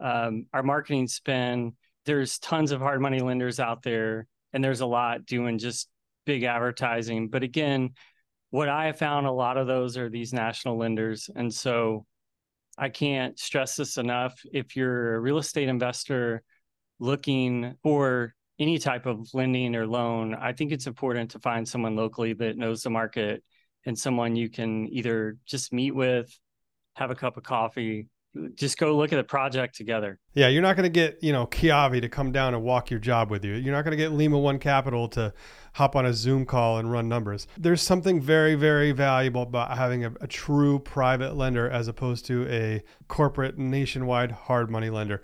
um, 0.00 0.46
our 0.52 0.62
marketing 0.62 1.08
spend. 1.08 1.74
There's 2.06 2.38
tons 2.38 2.72
of 2.72 2.80
hard 2.80 3.00
money 3.00 3.20
lenders 3.20 3.60
out 3.60 3.82
there, 3.82 4.26
and 4.52 4.62
there's 4.62 4.80
a 4.80 4.86
lot 4.86 5.26
doing 5.26 5.58
just 5.58 5.88
big 6.24 6.44
advertising. 6.44 7.28
But 7.28 7.42
again, 7.42 7.90
what 8.50 8.68
I 8.68 8.92
found 8.92 9.26
a 9.26 9.32
lot 9.32 9.56
of 9.56 9.66
those 9.66 9.96
are 9.96 10.08
these 10.08 10.32
national 10.32 10.78
lenders, 10.78 11.28
and 11.34 11.52
so 11.52 12.06
I 12.78 12.88
can't 12.88 13.38
stress 13.38 13.76
this 13.76 13.96
enough. 13.98 14.40
If 14.52 14.76
you're 14.76 15.14
a 15.14 15.20
real 15.20 15.38
estate 15.38 15.68
investor 15.68 16.42
looking 16.98 17.74
for 17.82 18.34
any 18.58 18.78
type 18.78 19.06
of 19.06 19.28
lending 19.34 19.74
or 19.74 19.86
loan, 19.86 20.34
I 20.34 20.52
think 20.52 20.72
it's 20.72 20.86
important 20.86 21.32
to 21.32 21.38
find 21.38 21.68
someone 21.68 21.96
locally 21.96 22.32
that 22.34 22.56
knows 22.56 22.82
the 22.82 22.90
market 22.90 23.42
and 23.84 23.98
someone 23.98 24.36
you 24.36 24.48
can 24.48 24.88
either 24.88 25.36
just 25.46 25.72
meet 25.72 25.94
with, 25.94 26.32
have 26.94 27.10
a 27.10 27.14
cup 27.14 27.36
of 27.36 27.42
coffee, 27.42 28.08
just 28.54 28.78
go 28.78 28.96
look 28.96 29.12
at 29.12 29.16
the 29.16 29.24
project 29.24 29.74
together. 29.74 30.18
Yeah, 30.34 30.48
you're 30.48 30.62
not 30.62 30.76
going 30.76 30.84
to 30.84 30.90
get, 30.90 31.18
you 31.22 31.32
know, 31.32 31.46
Kiavi 31.46 32.00
to 32.00 32.08
come 32.08 32.32
down 32.32 32.54
and 32.54 32.62
walk 32.62 32.90
your 32.90 33.00
job 33.00 33.30
with 33.30 33.44
you. 33.44 33.54
You're 33.54 33.74
not 33.74 33.82
going 33.84 33.92
to 33.92 33.96
get 33.96 34.12
Lima 34.12 34.38
One 34.38 34.58
Capital 34.58 35.08
to 35.08 35.34
hop 35.74 35.96
on 35.96 36.06
a 36.06 36.14
Zoom 36.14 36.46
call 36.46 36.78
and 36.78 36.90
run 36.90 37.08
numbers. 37.08 37.46
There's 37.58 37.82
something 37.82 38.20
very, 38.20 38.54
very 38.54 38.92
valuable 38.92 39.42
about 39.42 39.76
having 39.76 40.04
a, 40.04 40.12
a 40.20 40.26
true 40.26 40.78
private 40.78 41.36
lender 41.36 41.68
as 41.68 41.88
opposed 41.88 42.26
to 42.26 42.46
a 42.48 42.82
corporate 43.08 43.58
nationwide 43.58 44.32
hard 44.32 44.70
money 44.70 44.90
lender 44.90 45.22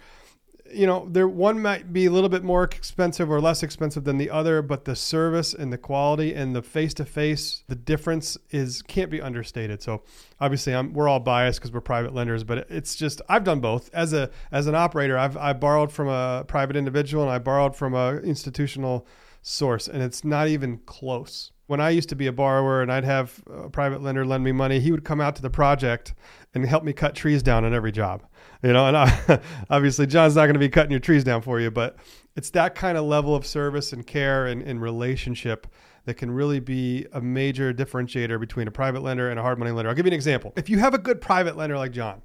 you 0.72 0.87
know, 0.87 1.08
there 1.10 1.28
one 1.28 1.60
might 1.60 1.92
be 1.92 2.06
a 2.06 2.10
little 2.10 2.28
bit 2.28 2.42
more 2.42 2.64
expensive 2.64 3.30
or 3.30 3.40
less 3.40 3.62
expensive 3.62 4.04
than 4.04 4.18
the 4.18 4.30
other, 4.30 4.62
but 4.62 4.84
the 4.84 4.96
service 4.96 5.54
and 5.54 5.72
the 5.72 5.78
quality 5.78 6.34
and 6.34 6.54
the 6.54 6.62
face 6.62 6.94
to 6.94 7.04
face, 7.04 7.64
the 7.68 7.75
difference 7.75 8.37
is 8.50 8.82
can't 8.82 9.10
be 9.10 9.20
understated. 9.20 9.82
So 9.82 10.02
obviously, 10.40 10.75
I'm, 10.75 10.92
we're 10.92 11.08
all 11.08 11.20
biased 11.20 11.60
because 11.60 11.72
we're 11.72 11.80
private 11.80 12.14
lenders, 12.14 12.44
but 12.44 12.66
it's 12.70 12.96
just 12.96 13.22
I've 13.28 13.44
done 13.44 13.60
both 13.60 13.90
as 13.92 14.12
a 14.12 14.30
as 14.52 14.66
an 14.66 14.75
operator. 14.75 15.16
I've 15.18 15.37
I 15.37 15.52
borrowed 15.52 15.92
from 15.92 16.08
a 16.08 16.44
private 16.46 16.76
individual 16.76 17.22
and 17.22 17.32
I 17.32 17.38
borrowed 17.38 17.75
from 17.75 17.94
a 17.94 18.16
institutional 18.18 19.06
source, 19.42 19.88
and 19.88 20.02
it's 20.02 20.25
not 20.25 20.48
even 20.48 20.78
close. 20.87 21.52
When 21.66 21.80
I 21.80 21.90
used 21.90 22.08
to 22.08 22.16
be 22.16 22.26
a 22.26 22.32
borrower 22.32 22.80
and 22.80 22.90
I'd 22.90 23.04
have 23.04 23.42
a 23.50 23.68
private 23.68 24.02
lender 24.02 24.25
lend 24.25 24.42
me 24.42 24.52
money, 24.52 24.80
he 24.80 24.90
would 24.90 25.04
come 25.04 25.20
out 25.20 25.37
to 25.37 25.42
the 25.42 25.50
project 25.50 26.14
and 26.54 26.64
help 26.64 26.82
me 26.82 26.94
cut 26.94 27.14
trees 27.14 27.42
down 27.42 27.64
on 27.64 27.75
every 27.75 27.92
job 27.92 28.22
you 28.62 28.72
know, 28.72 28.86
and 28.86 28.96
I, 28.96 29.40
obviously 29.70 30.06
John's 30.06 30.36
not 30.36 30.42
going 30.42 30.54
to 30.54 30.60
be 30.60 30.68
cutting 30.68 30.90
your 30.90 31.00
trees 31.00 31.24
down 31.24 31.42
for 31.42 31.60
you, 31.60 31.70
but 31.70 31.96
it's 32.36 32.50
that 32.50 32.74
kind 32.74 32.98
of 32.98 33.04
level 33.04 33.34
of 33.34 33.46
service 33.46 33.92
and 33.92 34.06
care 34.06 34.46
and, 34.46 34.62
and 34.62 34.80
relationship 34.80 35.66
that 36.04 36.14
can 36.14 36.30
really 36.30 36.60
be 36.60 37.06
a 37.12 37.20
major 37.20 37.72
differentiator 37.74 38.40
between 38.40 38.66
a 38.66 38.70
private 38.70 39.02
lender 39.02 39.30
and 39.30 39.38
a 39.38 39.42
hard 39.42 39.58
money 39.58 39.70
lender. 39.70 39.90
I'll 39.90 39.94
give 39.94 40.06
you 40.06 40.10
an 40.10 40.14
example. 40.14 40.52
If 40.56 40.71
you 40.71 40.78
have 40.78 40.94
a 40.94 40.99
good 40.99 41.21
private 41.21 41.56
lender 41.56 41.76
like 41.76 41.92
John, 41.92 42.23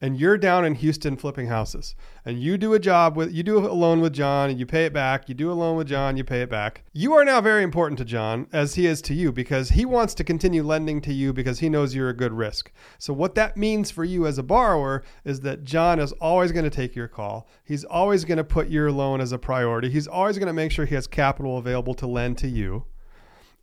and 0.00 0.18
you're 0.18 0.38
down 0.38 0.64
in 0.64 0.74
Houston 0.76 1.16
flipping 1.16 1.48
houses 1.48 1.94
and 2.24 2.40
you 2.40 2.56
do 2.56 2.74
a 2.74 2.78
job 2.78 3.16
with 3.16 3.32
you 3.32 3.42
do 3.42 3.58
a 3.58 3.72
loan 3.72 4.00
with 4.00 4.12
John 4.12 4.50
and 4.50 4.58
you 4.58 4.66
pay 4.66 4.84
it 4.84 4.92
back, 4.92 5.28
you 5.28 5.34
do 5.34 5.50
a 5.50 5.54
loan 5.54 5.76
with 5.76 5.88
John, 5.88 6.16
you 6.16 6.24
pay 6.24 6.42
it 6.42 6.50
back. 6.50 6.84
You 6.92 7.14
are 7.14 7.24
now 7.24 7.40
very 7.40 7.62
important 7.62 7.98
to 7.98 8.04
John 8.04 8.46
as 8.52 8.74
he 8.74 8.86
is 8.86 9.02
to 9.02 9.14
you 9.14 9.32
because 9.32 9.70
he 9.70 9.84
wants 9.84 10.14
to 10.14 10.24
continue 10.24 10.62
lending 10.62 11.00
to 11.02 11.12
you 11.12 11.32
because 11.32 11.58
he 11.58 11.68
knows 11.68 11.94
you're 11.94 12.08
a 12.08 12.16
good 12.16 12.32
risk. 12.32 12.72
So 12.98 13.12
what 13.12 13.34
that 13.34 13.56
means 13.56 13.90
for 13.90 14.04
you 14.04 14.26
as 14.26 14.38
a 14.38 14.42
borrower 14.42 15.02
is 15.24 15.40
that 15.40 15.64
John 15.64 15.98
is 15.98 16.12
always 16.12 16.52
going 16.52 16.64
to 16.64 16.70
take 16.70 16.94
your 16.94 17.08
call. 17.08 17.48
He's 17.64 17.84
always 17.84 18.24
going 18.24 18.38
to 18.38 18.44
put 18.44 18.68
your 18.68 18.92
loan 18.92 19.20
as 19.20 19.32
a 19.32 19.38
priority. 19.38 19.90
He's 19.90 20.08
always 20.08 20.38
going 20.38 20.48
to 20.48 20.52
make 20.52 20.72
sure 20.72 20.84
he 20.84 20.94
has 20.94 21.06
capital 21.06 21.58
available 21.58 21.94
to 21.94 22.06
lend 22.06 22.38
to 22.38 22.48
you 22.48 22.84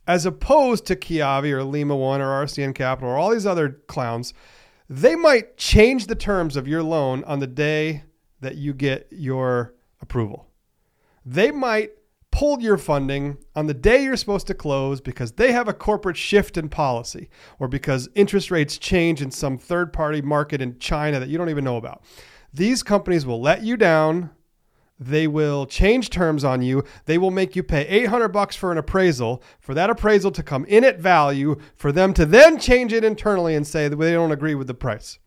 as 0.06 0.24
opposed 0.24 0.86
to 0.86 0.96
Kiavi 0.96 1.50
or 1.50 1.64
Lima 1.64 1.96
One 1.96 2.20
or 2.20 2.44
RCN 2.44 2.74
Capital 2.74 3.10
or 3.10 3.16
all 3.16 3.30
these 3.30 3.46
other 3.46 3.80
clowns 3.88 4.32
they 4.88 5.14
might 5.16 5.56
change 5.56 6.06
the 6.06 6.14
terms 6.14 6.56
of 6.56 6.68
your 6.68 6.82
loan 6.82 7.24
on 7.24 7.40
the 7.40 7.46
day 7.46 8.04
that 8.40 8.56
you 8.56 8.72
get 8.72 9.08
your 9.10 9.74
approval. 10.00 10.46
They 11.24 11.50
might 11.50 11.90
pull 12.30 12.60
your 12.60 12.76
funding 12.76 13.38
on 13.54 13.66
the 13.66 13.74
day 13.74 14.02
you're 14.04 14.16
supposed 14.16 14.46
to 14.46 14.54
close 14.54 15.00
because 15.00 15.32
they 15.32 15.52
have 15.52 15.68
a 15.68 15.72
corporate 15.72 16.16
shift 16.16 16.58
in 16.58 16.68
policy 16.68 17.30
or 17.58 17.66
because 17.66 18.08
interest 18.14 18.50
rates 18.50 18.76
change 18.76 19.22
in 19.22 19.30
some 19.30 19.56
third 19.56 19.92
party 19.92 20.20
market 20.20 20.60
in 20.60 20.78
China 20.78 21.18
that 21.18 21.30
you 21.30 21.38
don't 21.38 21.48
even 21.48 21.64
know 21.64 21.78
about. 21.78 22.04
These 22.52 22.82
companies 22.82 23.24
will 23.24 23.40
let 23.40 23.62
you 23.62 23.76
down 23.76 24.30
they 24.98 25.26
will 25.26 25.66
change 25.66 26.10
terms 26.10 26.44
on 26.44 26.62
you. 26.62 26.82
They 27.04 27.18
will 27.18 27.30
make 27.30 27.54
you 27.54 27.62
pay 27.62 27.86
800 27.86 28.28
bucks 28.28 28.56
for 28.56 28.72
an 28.72 28.78
appraisal, 28.78 29.42
for 29.60 29.74
that 29.74 29.90
appraisal 29.90 30.30
to 30.32 30.42
come 30.42 30.64
in 30.66 30.84
at 30.84 30.98
value, 30.98 31.56
for 31.74 31.92
them 31.92 32.14
to 32.14 32.24
then 32.24 32.58
change 32.58 32.92
it 32.92 33.04
internally 33.04 33.54
and 33.54 33.66
say 33.66 33.88
that 33.88 33.96
they 33.96 34.12
don't 34.12 34.32
agree 34.32 34.54
with 34.54 34.66
the 34.66 34.74
price. 34.74 35.18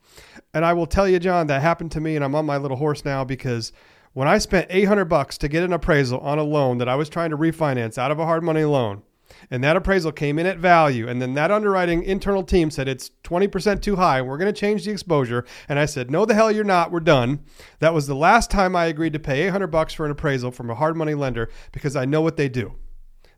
And 0.53 0.65
I 0.65 0.73
will 0.73 0.88
tell 0.88 1.08
you, 1.08 1.19
John, 1.19 1.47
that 1.47 1.62
happened 1.62 1.91
to 1.91 2.01
me, 2.01 2.15
and 2.15 2.25
I'm 2.25 2.36
on 2.36 2.45
my 2.45 2.58
little 2.58 2.77
horse 2.77 3.05
now 3.05 3.23
because 3.23 3.71
when 4.13 4.27
I 4.27 4.39
spent 4.39 4.67
800 4.69 5.05
bucks 5.05 5.38
to 5.38 5.47
get 5.47 5.63
an 5.63 5.73
appraisal 5.73 6.19
on 6.19 6.39
a 6.39 6.43
loan 6.43 6.79
that 6.79 6.89
I 6.89 6.95
was 6.95 7.10
trying 7.10 7.29
to 7.29 7.38
refinance 7.38 7.97
out 7.97 8.12
of 8.12 8.19
a 8.19 8.25
hard 8.25 8.43
money 8.43 8.63
loan, 8.63 9.03
and 9.52 9.63
that 9.63 9.76
appraisal 9.76 10.12
came 10.12 10.39
in 10.39 10.46
at 10.46 10.58
value. 10.58 11.08
And 11.08 11.22
then 11.22 11.34
that 11.36 11.52
underwriting 11.52 12.04
internal 12.04 12.44
team 12.44 12.72
said 12.72 12.88
it's 12.88 13.12
20% 13.24 13.82
too 13.82 13.96
high. 13.96 14.22
We're 14.22 14.38
going 14.38 14.54
to 14.54 14.60
change 14.60 14.86
the 14.86 14.92
exposure. 14.92 15.46
And 15.68 15.80
i 15.80 15.86
said 15.86 16.12
no 16.12 16.26
the 16.26 16.34
hell 16.34 16.52
you're 16.52 16.63
not. 16.63 16.92
We're 16.92 17.00
done. 17.00 17.44
That 17.80 17.94
was 17.94 18.08
the 18.08 18.15
last 18.15 18.52
time 18.52 18.76
i 18.76 18.86
agreed 18.86 19.13
to 19.13 19.20
pay 19.20 19.48
800 19.48 19.68
bucks 19.68 19.94
for 19.94 20.06
an 20.06 20.12
appraisal 20.12 20.52
from 20.52 20.70
a 20.70 20.76
hard 20.76 20.96
money 20.96 21.13
lender 21.13 21.50
because 21.72 21.96
i 21.96 22.06
know 22.06 22.22
what 22.22 22.38
they 22.38 22.50
do. 22.50 22.76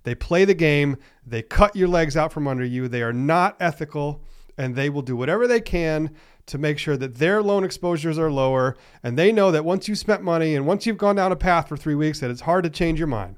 They 0.04 0.16
play 0.16 0.46
the 0.46 0.56
game. 0.56 0.98
They 1.26 1.44
cut 1.44 1.76
your 1.76 1.88
legs 1.88 2.18
out 2.18 2.34
from 2.34 2.48
under 2.48 2.66
you. 2.66 2.88
They 2.88 3.04
are 3.04 3.14
not 3.14 3.56
ethical 3.60 4.24
and 4.58 4.76
they 4.76 4.90
will 4.90 5.02
do 5.02 5.16
whatever 5.16 5.48
they 5.48 5.62
can 5.62 6.16
to 6.48 6.58
make 6.58 6.78
sure 6.78 6.98
that 6.98 7.16
their 7.16 7.42
loan 7.42 7.64
exposures 7.64 8.18
are 8.18 8.32
lower. 8.32 8.76
And 9.04 9.18
they 9.18 9.32
know 9.32 9.52
that 9.52 9.66
once 9.66 9.88
you 9.88 9.96
spent 9.96 10.24
money 10.24 10.56
and 10.56 10.66
once 10.66 10.86
you've 10.86 10.98
gone 10.98 11.16
down 11.16 11.32
a 11.32 11.36
path 11.36 11.70
for 11.70 11.78
3 11.78 11.96
weeks 11.96 12.20
that 12.20 12.32
it's 12.32 12.42
hard 12.42 12.64
to 12.64 12.70
change 12.70 13.00
your 13.00 13.08
mind. 13.08 13.38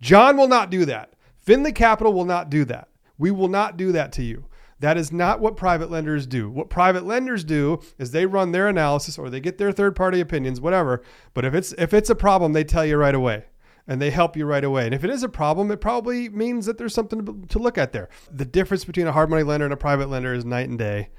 John 0.00 0.36
will 0.36 0.48
not 0.48 0.70
do 0.70 0.84
that. 0.84 1.13
Finley 1.44 1.72
Capital 1.72 2.12
will 2.12 2.24
not 2.24 2.50
do 2.50 2.64
that. 2.64 2.88
We 3.18 3.30
will 3.30 3.48
not 3.48 3.76
do 3.76 3.92
that 3.92 4.12
to 4.12 4.22
you. 4.22 4.46
That 4.80 4.96
is 4.96 5.12
not 5.12 5.40
what 5.40 5.56
private 5.56 5.90
lenders 5.90 6.26
do. 6.26 6.50
What 6.50 6.68
private 6.68 7.04
lenders 7.04 7.44
do 7.44 7.80
is 7.98 8.10
they 8.10 8.26
run 8.26 8.52
their 8.52 8.68
analysis 8.68 9.18
or 9.18 9.30
they 9.30 9.40
get 9.40 9.58
their 9.58 9.72
third 9.72 9.94
party 9.94 10.20
opinions, 10.20 10.60
whatever. 10.60 11.02
But 11.32 11.44
if 11.44 11.54
it's 11.54 11.72
if 11.74 11.94
it's 11.94 12.10
a 12.10 12.14
problem, 12.14 12.52
they 12.52 12.64
tell 12.64 12.84
you 12.84 12.96
right 12.96 13.14
away 13.14 13.44
and 13.86 14.00
they 14.00 14.10
help 14.10 14.36
you 14.36 14.46
right 14.46 14.64
away. 14.64 14.86
And 14.86 14.94
if 14.94 15.04
it 15.04 15.10
is 15.10 15.22
a 15.22 15.28
problem, 15.28 15.70
it 15.70 15.80
probably 15.80 16.28
means 16.28 16.66
that 16.66 16.78
there's 16.78 16.94
something 16.94 17.46
to 17.46 17.58
look 17.58 17.78
at 17.78 17.92
there. 17.92 18.08
The 18.30 18.44
difference 18.44 18.84
between 18.84 19.06
a 19.06 19.12
hard 19.12 19.30
money 19.30 19.42
lender 19.42 19.66
and 19.66 19.74
a 19.74 19.76
private 19.76 20.08
lender 20.08 20.34
is 20.34 20.44
night 20.44 20.68
and 20.68 20.78
day. 20.78 21.10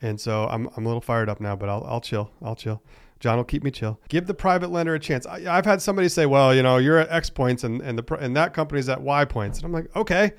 And 0.00 0.20
so 0.20 0.46
I'm, 0.48 0.68
I'm 0.76 0.84
a 0.84 0.88
little 0.88 1.00
fired 1.00 1.28
up 1.28 1.40
now, 1.40 1.54
but 1.56 1.68
I'll, 1.68 1.84
I'll 1.84 2.00
chill. 2.00 2.30
I'll 2.42 2.56
chill. 2.56 2.82
John 3.24 3.38
will 3.38 3.44
keep 3.44 3.64
me 3.64 3.70
chill. 3.70 3.98
Give 4.10 4.26
the 4.26 4.34
private 4.34 4.70
lender 4.70 4.94
a 4.94 5.00
chance. 5.00 5.24
I, 5.24 5.40
have 5.40 5.64
had 5.64 5.80
somebody 5.80 6.10
say, 6.10 6.26
"Well, 6.26 6.54
you 6.54 6.62
know, 6.62 6.76
you're 6.76 6.98
at 6.98 7.10
X 7.10 7.30
points, 7.30 7.64
and 7.64 7.80
and 7.80 7.98
the 7.98 8.16
and 8.16 8.36
that 8.36 8.52
company's 8.52 8.86
at 8.90 9.00
Y 9.00 9.24
points," 9.24 9.56
and 9.56 9.64
I'm 9.64 9.72
like, 9.72 9.96
"Okay, 9.96 10.32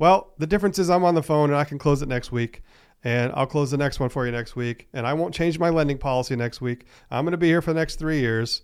well, 0.00 0.34
the 0.38 0.46
difference 0.48 0.80
is 0.80 0.90
I'm 0.90 1.04
on 1.04 1.14
the 1.14 1.22
phone 1.22 1.50
and 1.50 1.56
I 1.56 1.62
can 1.62 1.78
close 1.78 2.02
it 2.02 2.08
next 2.08 2.32
week." 2.32 2.64
And 3.04 3.32
I'll 3.36 3.46
close 3.46 3.70
the 3.70 3.76
next 3.76 4.00
one 4.00 4.08
for 4.08 4.26
you 4.26 4.32
next 4.32 4.56
week. 4.56 4.88
And 4.92 5.06
I 5.06 5.12
won't 5.12 5.32
change 5.32 5.60
my 5.60 5.68
lending 5.68 5.96
policy 5.96 6.34
next 6.34 6.60
week. 6.60 6.86
I'm 7.08 7.24
going 7.24 7.32
to 7.32 7.38
be 7.38 7.46
here 7.46 7.62
for 7.62 7.72
the 7.72 7.78
next 7.78 8.00
three 8.00 8.18
years. 8.18 8.62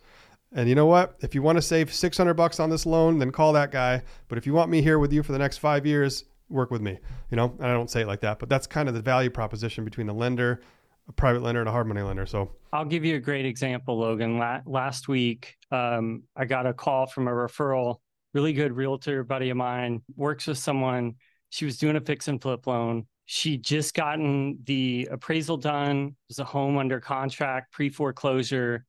And 0.51 0.69
you 0.69 0.75
know 0.75 0.87
what? 0.87 1.15
If 1.21 1.35
you 1.35 1.43
want 1.43 1.57
to 1.57 1.63
save 1.63 1.93
600 1.93 2.35
bucks 2.35 2.59
on 2.59 2.71
this 2.71 2.87
loan, 2.87 3.19
then 3.19 3.33
call 3.33 3.53
that 3.53 3.71
guy. 3.71 4.03
But 4.29 4.39
if 4.39 4.47
you 4.47 4.55
want 4.55 4.71
me 4.71 4.81
here 4.81 4.99
with 4.99 5.13
you 5.13 5.23
for 5.23 5.33
the 5.33 5.39
next 5.39 5.59
five 5.59 5.85
years, 5.85 6.25
work 6.49 6.71
with 6.71 6.81
me. 6.81 6.99
You 7.31 7.37
know, 7.37 7.55
and 7.59 7.67
I 7.67 7.75
don't 7.75 7.91
say 7.91 8.01
it 8.01 8.07
like 8.07 8.23
that, 8.23 8.39
but 8.39 8.49
that's 8.49 8.67
kind 8.67 8.89
of 8.89 8.95
the 8.95 9.03
value 9.03 9.31
proposition 9.31 9.85
between 9.85 10.07
the 10.07 10.15
lender 10.15 10.63
a 11.09 11.13
private 11.13 11.43
lender 11.43 11.61
and 11.61 11.69
a 11.69 11.73
hard 11.73 11.87
money 11.87 12.03
lender. 12.03 12.27
So 12.27 12.51
I'll 12.73 12.85
give 12.85 13.05
you 13.05 13.17
a 13.17 13.21
great 13.21 13.47
example, 13.47 13.99
Logan. 13.99 14.39
La- 14.39 14.61
last 14.67 15.09
week, 15.09 15.57
um, 15.71 16.23
I 16.37 16.45
got 16.45 16.67
a 16.67 16.73
call 16.73 17.07
from 17.07 17.29
a 17.29 17.33
referral, 17.33 17.97
really 18.33 18.53
good 18.53 18.73
realtor 18.73 19.25
buddy 19.25 19.51
of 19.51 19.57
mine, 19.57 20.03
works 20.17 20.47
with 20.47 20.59
someone. 20.59 21.15
She 21.51 21.65
was 21.65 21.79
doing 21.79 21.97
a 21.97 22.01
fix 22.01 22.29
and 22.29 22.41
flip 22.41 22.67
loan. 22.67 23.07
She 23.27 23.59
just 23.59 23.95
gotten 23.95 24.59
the 24.65 25.09
appraisal 25.11 25.57
done. 25.57 26.09
It 26.09 26.15
was 26.29 26.39
a 26.39 26.45
home 26.45 26.79
under 26.79 27.01
contract, 27.01 27.73
pre 27.73 27.89
foreclosure. 27.89 28.85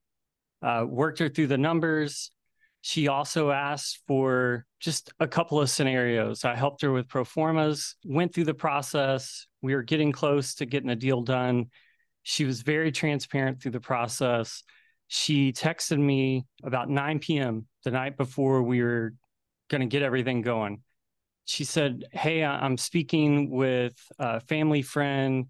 Uh, 0.62 0.86
worked 0.88 1.18
her 1.20 1.30
through 1.30 1.48
the 1.48 1.58
numbers. 1.58 2.30
She 2.82 3.08
also 3.08 3.52
asked 3.52 4.02
for 4.08 4.66
just 4.80 5.12
a 5.20 5.28
couple 5.28 5.62
of 5.62 5.70
scenarios. 5.70 6.44
I 6.44 6.56
helped 6.56 6.82
her 6.82 6.92
with 6.92 7.08
pro 7.08 7.24
formas, 7.24 7.96
went 8.04 8.34
through 8.34 8.46
the 8.46 8.54
process. 8.54 9.46
We 9.62 9.76
were 9.76 9.84
getting 9.84 10.12
close 10.12 10.56
to 10.56 10.66
getting 10.66 10.90
a 10.90 10.96
deal 10.96 11.22
done. 11.22 11.68
She 12.24 12.46
was 12.46 12.62
very 12.62 12.92
transparent 12.92 13.62
through 13.62 13.72
the 13.72 13.80
process. 13.80 14.64
She 15.08 15.52
texted 15.52 16.00
me 16.00 16.46
about 16.64 16.90
9 16.90 17.20
p.m. 17.20 17.68
the 17.84 17.92
night 17.92 18.18
before 18.18 18.64
we 18.64 18.82
were 18.82 19.14
going 19.70 19.82
to 19.82 19.88
get 19.88 20.04
everything 20.04 20.42
going. 20.42 20.84
She 21.46 21.64
said, 21.64 22.06
Hey, 22.12 22.44
I'm 22.44 22.78
speaking 22.78 23.50
with 23.50 23.96
a 24.20 24.40
family 24.40 24.82
friend, 24.84 25.48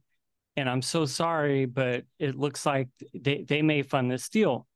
and 0.55 0.69
I'm 0.69 0.81
so 0.81 1.05
sorry, 1.05 1.65
but 1.65 2.05
it 2.17 2.35
looks 2.35 2.65
like 2.65 2.89
they, 3.13 3.45
they 3.47 3.61
may 3.61 3.83
fund 3.83 4.09
this 4.09 4.29
deal. 4.29 4.67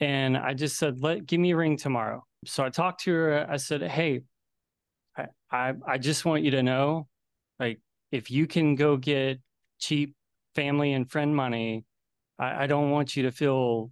And 0.00 0.36
I 0.36 0.54
just 0.54 0.78
said, 0.78 1.00
Let 1.00 1.26
give 1.26 1.40
me 1.40 1.52
a 1.52 1.56
ring 1.56 1.76
tomorrow. 1.76 2.24
So 2.44 2.64
I 2.64 2.70
talked 2.70 3.02
to 3.04 3.12
her. 3.12 3.46
I 3.48 3.56
said, 3.58 3.82
Hey, 3.82 4.22
I, 5.16 5.26
I, 5.50 5.74
I 5.86 5.98
just 5.98 6.24
want 6.24 6.42
you 6.42 6.52
to 6.52 6.62
know, 6.62 7.06
like, 7.60 7.80
if 8.10 8.30
you 8.30 8.46
can 8.46 8.74
go 8.74 8.96
get 8.96 9.40
cheap 9.78 10.15
family 10.56 10.92
and 10.92 11.08
friend 11.08 11.36
money, 11.36 11.84
I, 12.38 12.64
I 12.64 12.66
don't 12.66 12.90
want 12.90 13.14
you 13.14 13.24
to 13.24 13.30
feel 13.30 13.90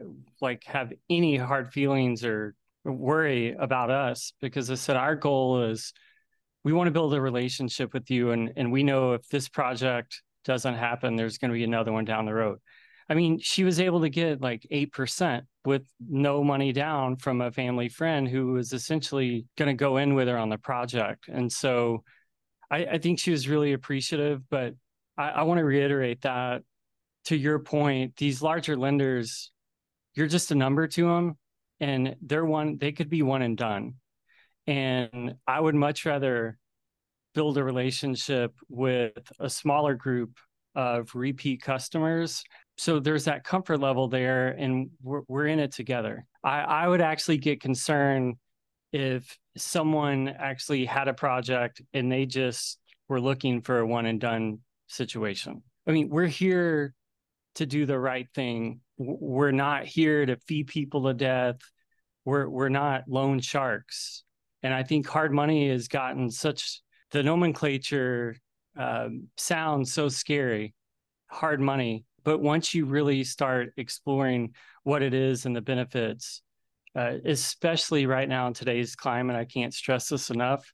uh, 0.00 0.04
like 0.40 0.64
have 0.64 0.92
any 1.08 1.36
hard 1.36 1.72
feelings 1.72 2.24
or 2.24 2.54
worry 2.84 3.52
about 3.52 3.90
us 3.90 4.32
because 4.40 4.70
I 4.70 4.74
said 4.74 4.96
our 4.96 5.14
goal 5.14 5.64
is 5.64 5.92
we 6.64 6.72
want 6.72 6.88
to 6.88 6.92
build 6.92 7.14
a 7.14 7.20
relationship 7.20 7.92
with 7.92 8.10
you 8.10 8.30
and 8.30 8.52
and 8.56 8.72
we 8.72 8.82
know 8.82 9.12
if 9.12 9.28
this 9.28 9.48
project 9.48 10.22
doesn't 10.44 10.74
happen 10.74 11.14
there's 11.14 11.38
going 11.38 11.50
to 11.50 11.54
be 11.54 11.64
another 11.64 11.92
one 11.92 12.04
down 12.04 12.24
the 12.24 12.34
road. 12.34 12.58
I 13.10 13.14
mean, 13.14 13.38
she 13.40 13.64
was 13.64 13.80
able 13.80 14.02
to 14.02 14.10
get 14.10 14.42
like 14.42 14.66
8% 14.70 15.42
with 15.64 15.82
no 15.98 16.44
money 16.44 16.72
down 16.72 17.16
from 17.16 17.40
a 17.40 17.50
family 17.50 17.88
friend 17.88 18.28
who 18.28 18.52
was 18.52 18.72
essentially 18.72 19.46
going 19.56 19.68
to 19.68 19.74
go 19.74 19.96
in 19.96 20.14
with 20.14 20.28
her 20.28 20.36
on 20.36 20.50
the 20.50 20.58
project. 20.58 21.28
And 21.28 21.50
so 21.50 22.04
I, 22.70 22.84
I 22.84 22.98
think 22.98 23.18
she 23.18 23.30
was 23.30 23.48
really 23.48 23.72
appreciative, 23.72 24.42
but 24.50 24.74
I, 25.18 25.30
I 25.30 25.42
want 25.42 25.58
to 25.58 25.64
reiterate 25.64 26.22
that 26.22 26.62
to 27.26 27.36
your 27.36 27.58
point, 27.58 28.16
these 28.16 28.40
larger 28.40 28.76
lenders, 28.76 29.50
you're 30.14 30.28
just 30.28 30.50
a 30.50 30.54
number 30.54 30.86
to 30.88 31.06
them 31.06 31.36
and 31.80 32.16
they're 32.22 32.44
one 32.44 32.78
they 32.78 32.92
could 32.92 33.10
be 33.10 33.22
one 33.22 33.42
and 33.42 33.56
done. 33.56 33.94
And 34.66 35.34
i 35.46 35.60
would 35.60 35.74
much 35.74 36.06
rather 36.06 36.58
build 37.34 37.58
a 37.58 37.64
relationship 37.64 38.54
with 38.68 39.12
a 39.38 39.50
smaller 39.50 39.94
group 39.94 40.38
of 40.74 41.14
repeat 41.14 41.62
customers. 41.62 42.42
So 42.76 43.00
there's 43.00 43.24
that 43.24 43.44
comfort 43.44 43.78
level 43.78 44.08
there 44.08 44.48
and 44.48 44.90
we're, 45.02 45.22
we're 45.28 45.46
in 45.46 45.58
it 45.58 45.72
together. 45.72 46.24
I, 46.42 46.60
I 46.60 46.88
would 46.88 47.00
actually 47.00 47.38
get 47.38 47.60
concerned 47.60 48.36
if 48.92 49.36
someone 49.56 50.28
actually 50.28 50.86
had 50.86 51.08
a 51.08 51.14
project 51.14 51.82
and 51.92 52.10
they 52.10 52.26
just 52.26 52.78
were 53.08 53.20
looking 53.20 53.60
for 53.60 53.80
a 53.80 53.86
one 53.86 54.06
and 54.06 54.20
done 54.20 54.60
situation 54.88 55.62
i 55.86 55.92
mean 55.92 56.08
we're 56.08 56.26
here 56.26 56.94
to 57.54 57.66
do 57.66 57.86
the 57.86 57.98
right 57.98 58.28
thing 58.34 58.80
we're 58.98 59.52
not 59.52 59.86
here 59.86 60.26
to 60.26 60.36
feed 60.36 60.66
people 60.66 61.04
to 61.04 61.14
death. 61.14 61.58
We're 62.24 62.48
we're 62.48 62.68
not 62.68 63.04
loan 63.08 63.40
sharks. 63.40 64.24
And 64.62 64.74
I 64.74 64.82
think 64.82 65.06
hard 65.06 65.32
money 65.32 65.70
has 65.70 65.88
gotten 65.88 66.30
such 66.30 66.82
the 67.12 67.22
nomenclature 67.22 68.36
um, 68.76 69.28
sounds 69.36 69.92
so 69.92 70.08
scary, 70.08 70.74
hard 71.28 71.60
money. 71.60 72.04
But 72.24 72.40
once 72.40 72.74
you 72.74 72.84
really 72.84 73.24
start 73.24 73.72
exploring 73.76 74.54
what 74.82 75.02
it 75.02 75.14
is 75.14 75.46
and 75.46 75.54
the 75.54 75.60
benefits, 75.60 76.42
uh, 76.96 77.14
especially 77.24 78.06
right 78.06 78.28
now 78.28 78.48
in 78.48 78.54
today's 78.54 78.96
climate, 78.96 79.36
I 79.36 79.44
can't 79.44 79.72
stress 79.72 80.08
this 80.08 80.30
enough. 80.30 80.70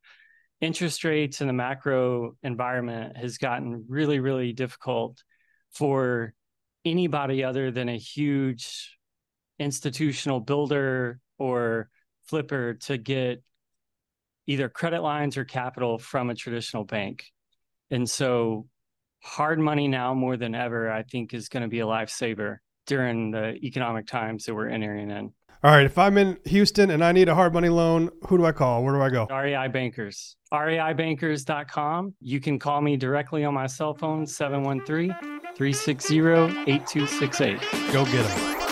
Interest 0.61 1.05
rates 1.05 1.41
in 1.41 1.47
the 1.47 1.53
macro 1.53 2.37
environment 2.43 3.17
has 3.17 3.39
gotten 3.39 3.85
really, 3.89 4.21
really 4.21 4.53
difficult 4.53 5.23
for 5.73 6.33
anybody 6.85 7.45
other 7.45 7.71
than 7.71 7.89
a 7.89 7.99
huge 7.99 8.99
institutional 9.59 10.41
builder 10.41 11.21
or 11.39 11.91
flipper 12.25 12.75
to 12.75 12.97
get 12.97 13.43
either 14.47 14.69
credit 14.69 15.03
lines 15.03 15.37
or 15.37 15.45
capital 15.45 15.99
from 15.99 16.31
a 16.31 16.35
traditional 16.35 16.85
bank. 16.85 17.25
And 17.91 18.09
so 18.09 18.67
hard 19.23 19.59
money 19.59 19.89
now 19.89 20.15
more 20.15 20.37
than 20.37 20.55
ever, 20.55 20.91
I 20.91 21.03
think 21.03 21.33
is 21.33 21.49
going 21.49 21.63
to 21.63 21.69
be 21.69 21.81
a 21.81 21.87
lifesaver 21.87 22.59
during 22.87 23.31
the 23.31 23.55
economic 23.55 24.07
times 24.07 24.45
that 24.45 24.55
we're 24.55 24.69
entering 24.69 25.11
in. 25.11 25.33
All 25.65 25.71
right. 25.71 25.87
If 25.87 25.97
I'm 25.97 26.19
in 26.19 26.37
Houston 26.45 26.91
and 26.91 27.03
I 27.03 27.13
need 27.13 27.31
a 27.31 27.35
hard 27.35 27.55
money 27.55 27.71
loan, 27.71 28.11
who 28.29 28.37
do 28.37 28.45
I 28.45 28.53
call? 28.53 28.85
Where 28.85 28.93
do 28.93 29.01
I 29.01 29.09
go? 29.09 29.27
REI 29.31 29.69
Bankers. 29.69 30.37
REIbankers.com. 30.53 32.15
You 32.21 32.39
can 32.39 32.59
call 32.59 32.83
me 32.83 32.99
directly 32.99 33.47
on 33.47 33.55
my 33.55 33.67
cell 33.67 33.95
phone, 33.95 34.27
713 34.27 35.09
360 35.57 36.19
8268. 36.19 37.61
Go 37.93 38.05
get 38.05 38.27
them. 38.27 38.64